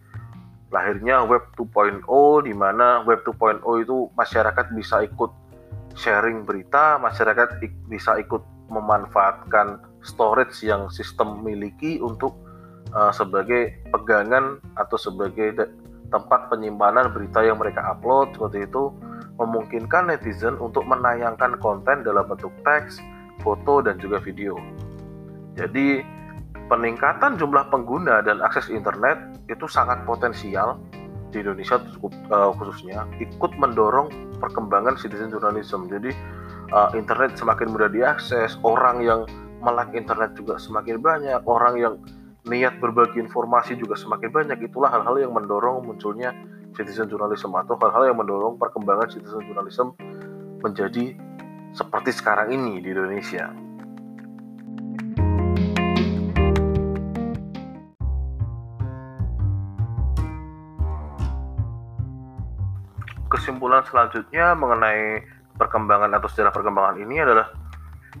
lahirnya 0.71 1.27
Web 1.27 1.51
2.0 1.59 2.07
di 2.47 2.53
mana 2.55 3.03
Web 3.03 3.27
2.0 3.27 3.59
itu 3.83 4.07
masyarakat 4.15 4.65
bisa 4.71 5.03
ikut 5.03 5.31
sharing 5.99 6.47
berita, 6.47 6.95
masyarakat 7.01 7.59
bisa 7.91 8.15
ikut 8.21 8.39
memanfaatkan 8.71 9.83
storage 9.99 10.63
yang 10.63 10.87
sistem 10.87 11.43
miliki 11.43 11.99
untuk 11.99 12.37
uh, 12.95 13.11
sebagai 13.11 13.83
pegangan 13.91 14.63
atau 14.79 14.95
sebagai 14.95 15.57
tempat 16.09 16.47
penyimpanan 16.47 17.11
berita 17.11 17.43
yang 17.43 17.59
mereka 17.59 17.83
upload 17.83 18.33
seperti 18.33 18.65
itu 18.65 18.93
memungkinkan 19.39 20.11
netizen 20.11 20.59
untuk 20.59 20.83
menayangkan 20.83 21.55
konten 21.63 22.03
dalam 22.03 22.27
bentuk 22.27 22.51
teks, 22.67 22.99
foto 23.39 23.79
dan 23.79 23.95
juga 23.97 24.19
video. 24.19 24.59
Jadi 25.55 26.03
peningkatan 26.67 27.39
jumlah 27.39 27.71
pengguna 27.71 28.21
dan 28.21 28.43
akses 28.43 28.67
internet 28.67 29.17
itu 29.47 29.65
sangat 29.65 30.03
potensial 30.03 30.77
di 31.29 31.41
Indonesia 31.41 31.79
uh, 32.29 32.51
khususnya 32.57 33.05
ikut 33.21 33.51
mendorong 33.57 34.11
perkembangan 34.43 34.99
citizen 34.99 35.31
journalism. 35.31 35.87
Jadi 35.87 36.11
uh, 36.75 36.91
internet 36.93 37.39
semakin 37.39 37.71
mudah 37.71 37.89
diakses, 37.89 38.59
orang 38.61 39.01
yang 39.01 39.23
melek 39.63 39.91
internet 39.95 40.35
juga 40.35 40.59
semakin 40.59 40.99
banyak, 40.99 41.39
orang 41.47 41.75
yang 41.79 41.93
niat 42.47 42.79
berbagi 42.81 43.21
informasi 43.21 43.77
juga 43.77 43.95
semakin 43.95 44.29
banyak. 44.31 44.57
Itulah 44.67 44.89
hal-hal 44.89 45.21
yang 45.21 45.31
mendorong 45.35 45.85
munculnya 45.85 46.33
citizen 46.79 47.11
journalism 47.11 47.51
atau 47.59 47.75
hal-hal 47.75 48.15
yang 48.15 48.17
mendorong 48.17 48.55
perkembangan 48.55 49.11
citizen 49.11 49.43
journalism 49.43 49.91
menjadi 50.63 51.11
seperti 51.75 52.15
sekarang 52.15 52.55
ini 52.55 52.79
di 52.79 52.95
Indonesia. 52.95 53.51
kesimpulan 63.29 63.85
selanjutnya 63.85 64.57
mengenai 64.57 65.21
perkembangan 65.55 66.11
atau 66.17 66.27
sejarah 66.27 66.49
perkembangan 66.49 66.97
ini 66.97 67.21
adalah 67.21 67.53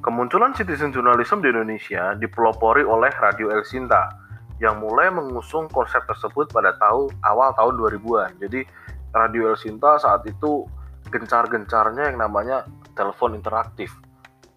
kemunculan 0.05 0.53
citizen 0.53 0.93
journalism 0.93 1.41
di 1.41 1.49
Indonesia 1.49 2.13
dipelopori 2.15 2.85
oleh 2.85 3.09
Radio 3.17 3.49
El 3.49 3.65
Sinta 3.65 4.28
yang 4.59 4.79
mulai 4.83 5.07
mengusung 5.07 5.71
konsep 5.71 6.03
tersebut 6.03 6.51
pada 6.51 6.75
tahun 6.75 7.11
awal 7.23 7.55
tahun 7.55 7.73
2000-an. 7.79 8.31
Jadi 8.43 8.67
Radio 9.15 9.49
El 9.49 9.57
Sinta 9.57 9.97
saat 9.97 10.27
itu 10.27 10.67
gencar-gencarnya 11.09 12.13
yang 12.13 12.19
namanya 12.19 12.67
telepon 12.93 13.33
interaktif. 13.33 13.89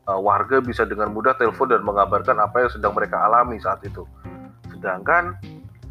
Uh, 0.03 0.19
warga 0.19 0.59
bisa 0.59 0.83
dengan 0.83 1.15
mudah 1.15 1.39
telepon 1.39 1.71
dan 1.71 1.87
mengabarkan 1.87 2.43
apa 2.43 2.67
yang 2.67 2.71
sedang 2.75 2.93
mereka 2.93 3.23
alami 3.23 3.63
saat 3.63 3.79
itu. 3.87 4.03
Sedangkan 4.75 5.39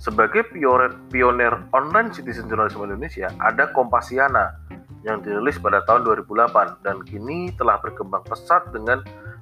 sebagai 0.03 0.51
pionir, 0.51 0.91
pionir 1.07 1.55
online 1.71 2.11
citizen 2.11 2.51
journalism 2.51 2.83
Indonesia, 2.83 3.31
ada 3.39 3.71
Kompasiana 3.71 4.59
yang 5.07 5.23
dirilis 5.23 5.57
pada 5.57 5.81
tahun 5.87 6.03
2008 6.27 6.83
dan 6.83 6.99
kini 7.07 7.55
telah 7.55 7.79
berkembang 7.79 8.21
pesat 8.27 8.67
dengan 8.75 9.01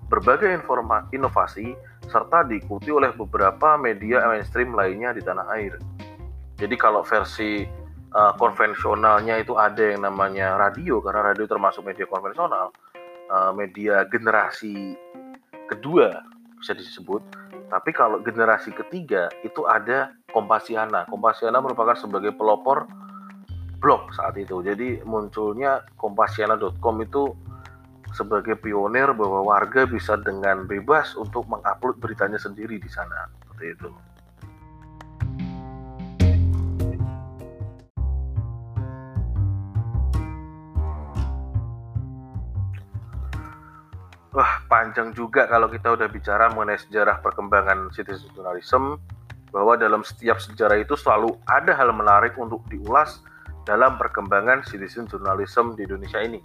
berbagai 0.09 0.49
informasi 0.49 1.13
inovasi 1.13 1.67
serta 2.09 2.43
diikuti 2.49 2.89
oleh 2.89 3.13
beberapa 3.13 3.77
media 3.77 4.25
mainstream 4.25 4.73
lainnya 4.73 5.13
di 5.13 5.21
tanah 5.21 5.45
air. 5.53 5.77
Jadi 6.57 6.75
kalau 6.75 7.05
versi 7.05 7.63
uh, 8.11 8.33
konvensionalnya 8.35 9.39
itu 9.39 9.55
ada 9.55 9.93
yang 9.95 10.03
namanya 10.03 10.57
radio 10.57 10.99
karena 10.99 11.31
radio 11.31 11.45
termasuk 11.45 11.85
media 11.85 12.09
konvensional, 12.09 12.73
uh, 13.31 13.53
media 13.53 14.03
generasi 14.09 14.97
kedua 15.69 16.25
bisa 16.59 16.73
disebut. 16.75 17.21
Tapi 17.69 17.93
kalau 17.93 18.17
generasi 18.25 18.73
ketiga 18.73 19.29
itu 19.45 19.63
ada 19.69 20.09
Kompasiana. 20.29 21.09
Kompasiana 21.09 21.57
merupakan 21.57 21.97
sebagai 21.97 22.33
pelopor 22.37 22.85
blog 23.81 24.13
saat 24.13 24.37
itu. 24.37 24.61
Jadi 24.61 25.01
munculnya 25.01 25.81
kompasiana.com 25.97 26.95
itu 27.01 27.33
sebagai 28.13 28.57
pionir 28.57 29.13
bahwa 29.13 29.45
warga 29.45 29.85
bisa 29.85 30.17
dengan 30.19 30.65
bebas 30.65 31.13
untuk 31.15 31.45
mengupload 31.49 31.97
beritanya 32.01 32.37
sendiri 32.41 32.81
di 32.81 32.89
sana. 32.89 33.29
Seperti 33.45 33.65
itu. 33.73 33.89
Wah, 44.29 44.61
panjang 44.69 45.11
juga 45.17 45.49
kalau 45.49 45.65
kita 45.67 45.89
udah 45.97 46.05
bicara 46.05 46.53
mengenai 46.53 46.77
sejarah 46.77 47.17
perkembangan 47.19 47.89
citizen 47.91 48.29
journalism 48.37 49.01
bahwa 49.49 49.73
dalam 49.73 50.05
setiap 50.05 50.37
sejarah 50.37 50.77
itu 50.77 50.93
selalu 50.93 51.33
ada 51.49 51.73
hal 51.73 51.89
menarik 51.89 52.37
untuk 52.37 52.61
diulas 52.69 53.25
dalam 53.65 53.97
perkembangan 53.97 54.61
citizen 54.69 55.09
journalism 55.09 55.73
di 55.73 55.83
Indonesia 55.83 56.21
ini. 56.21 56.39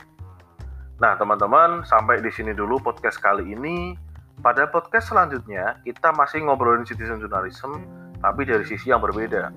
Nah, 1.02 1.18
teman-teman, 1.18 1.82
sampai 1.82 2.22
di 2.22 2.30
sini 2.30 2.54
dulu 2.54 2.78
podcast 2.78 3.18
kali 3.18 3.50
ini. 3.50 3.98
Pada 4.38 4.70
podcast 4.70 5.10
selanjutnya, 5.10 5.82
kita 5.82 6.14
masih 6.14 6.46
ngobrolin 6.46 6.86
citizen 6.86 7.18
journalism, 7.18 7.82
tapi 8.22 8.46
dari 8.46 8.62
sisi 8.62 8.94
yang 8.94 9.02
berbeda. 9.02 9.50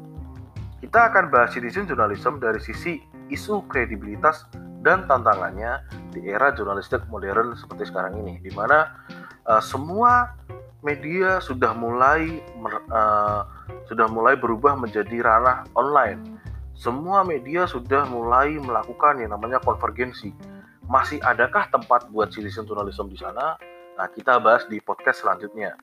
Kita 0.81 1.13
akan 1.13 1.29
bahas 1.29 1.53
citizen 1.53 1.85
journalism 1.85 2.41
dari 2.41 2.57
sisi 2.57 2.97
isu 3.29 3.69
kredibilitas 3.69 4.49
dan 4.81 5.05
tantangannya 5.05 5.77
di 6.09 6.25
era 6.25 6.49
jurnalistik 6.57 7.05
modern 7.13 7.53
seperti 7.53 7.85
sekarang 7.85 8.17
ini, 8.17 8.41
di 8.41 8.49
mana 8.57 8.97
uh, 9.45 9.61
semua 9.61 10.33
media 10.81 11.37
sudah 11.37 11.73
mulai 11.77 12.41
uh, 12.89 13.45
sudah 13.85 14.09
mulai 14.09 14.33
berubah 14.33 14.73
menjadi 14.73 15.21
ranah 15.21 15.69
online. 15.77 16.41
Semua 16.73 17.21
media 17.21 17.69
sudah 17.69 18.09
mulai 18.09 18.57
melakukan 18.57 19.21
yang 19.21 19.37
namanya 19.37 19.61
konvergensi. 19.61 20.56
Masih 20.87 21.19
adakah 21.19 21.67
tempat 21.67 22.07
buat 22.11 22.31
citizen 22.31 22.63
journalism 22.63 23.11
di 23.11 23.19
sana? 23.19 23.59
Nah, 23.99 24.07
kita 24.07 24.39
bahas 24.39 24.63
di 24.71 24.79
podcast 24.79 25.19
selanjutnya. 25.19 25.75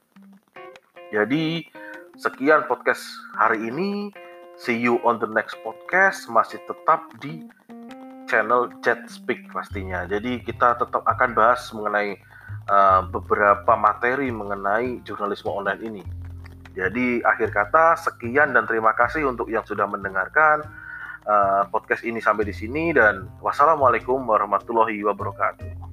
Jadi, 1.13 1.69
sekian 2.17 2.65
podcast 2.65 3.05
hari 3.37 3.69
ini. 3.69 4.09
See 4.57 4.81
you 4.81 5.03
on 5.05 5.21
the 5.21 5.29
next 5.29 5.61
podcast. 5.61 6.25
Masih 6.33 6.57
tetap 6.65 7.05
di 7.21 7.45
channel 8.33 8.73
Chat 8.81 9.05
Speak 9.13 9.45
pastinya. 9.53 10.09
Jadi, 10.09 10.41
kita 10.41 10.81
tetap 10.81 11.05
akan 11.05 11.37
bahas 11.37 11.69
mengenai 11.77 12.17
uh, 12.73 13.05
beberapa 13.05 13.77
materi 13.77 14.33
mengenai 14.33 15.05
jurnalisme 15.05 15.53
online 15.53 15.83
ini. 15.85 16.05
Jadi 16.75 17.23
akhir 17.23 17.55
kata 17.55 17.95
sekian 17.95 18.51
dan 18.51 18.67
terima 18.67 18.91
kasih 18.99 19.31
untuk 19.31 19.47
yang 19.47 19.63
sudah 19.63 19.87
mendengarkan 19.87 20.67
uh, 21.29 21.69
podcast 21.69 22.05
ini 22.05 22.21
sampai 22.21 22.49
di 22.49 22.55
sini 22.57 22.93
dan 22.97 23.29
wassalamualaikum 23.45 24.25
warahmatullahi 24.25 25.05
wabarakatuh. 25.05 25.84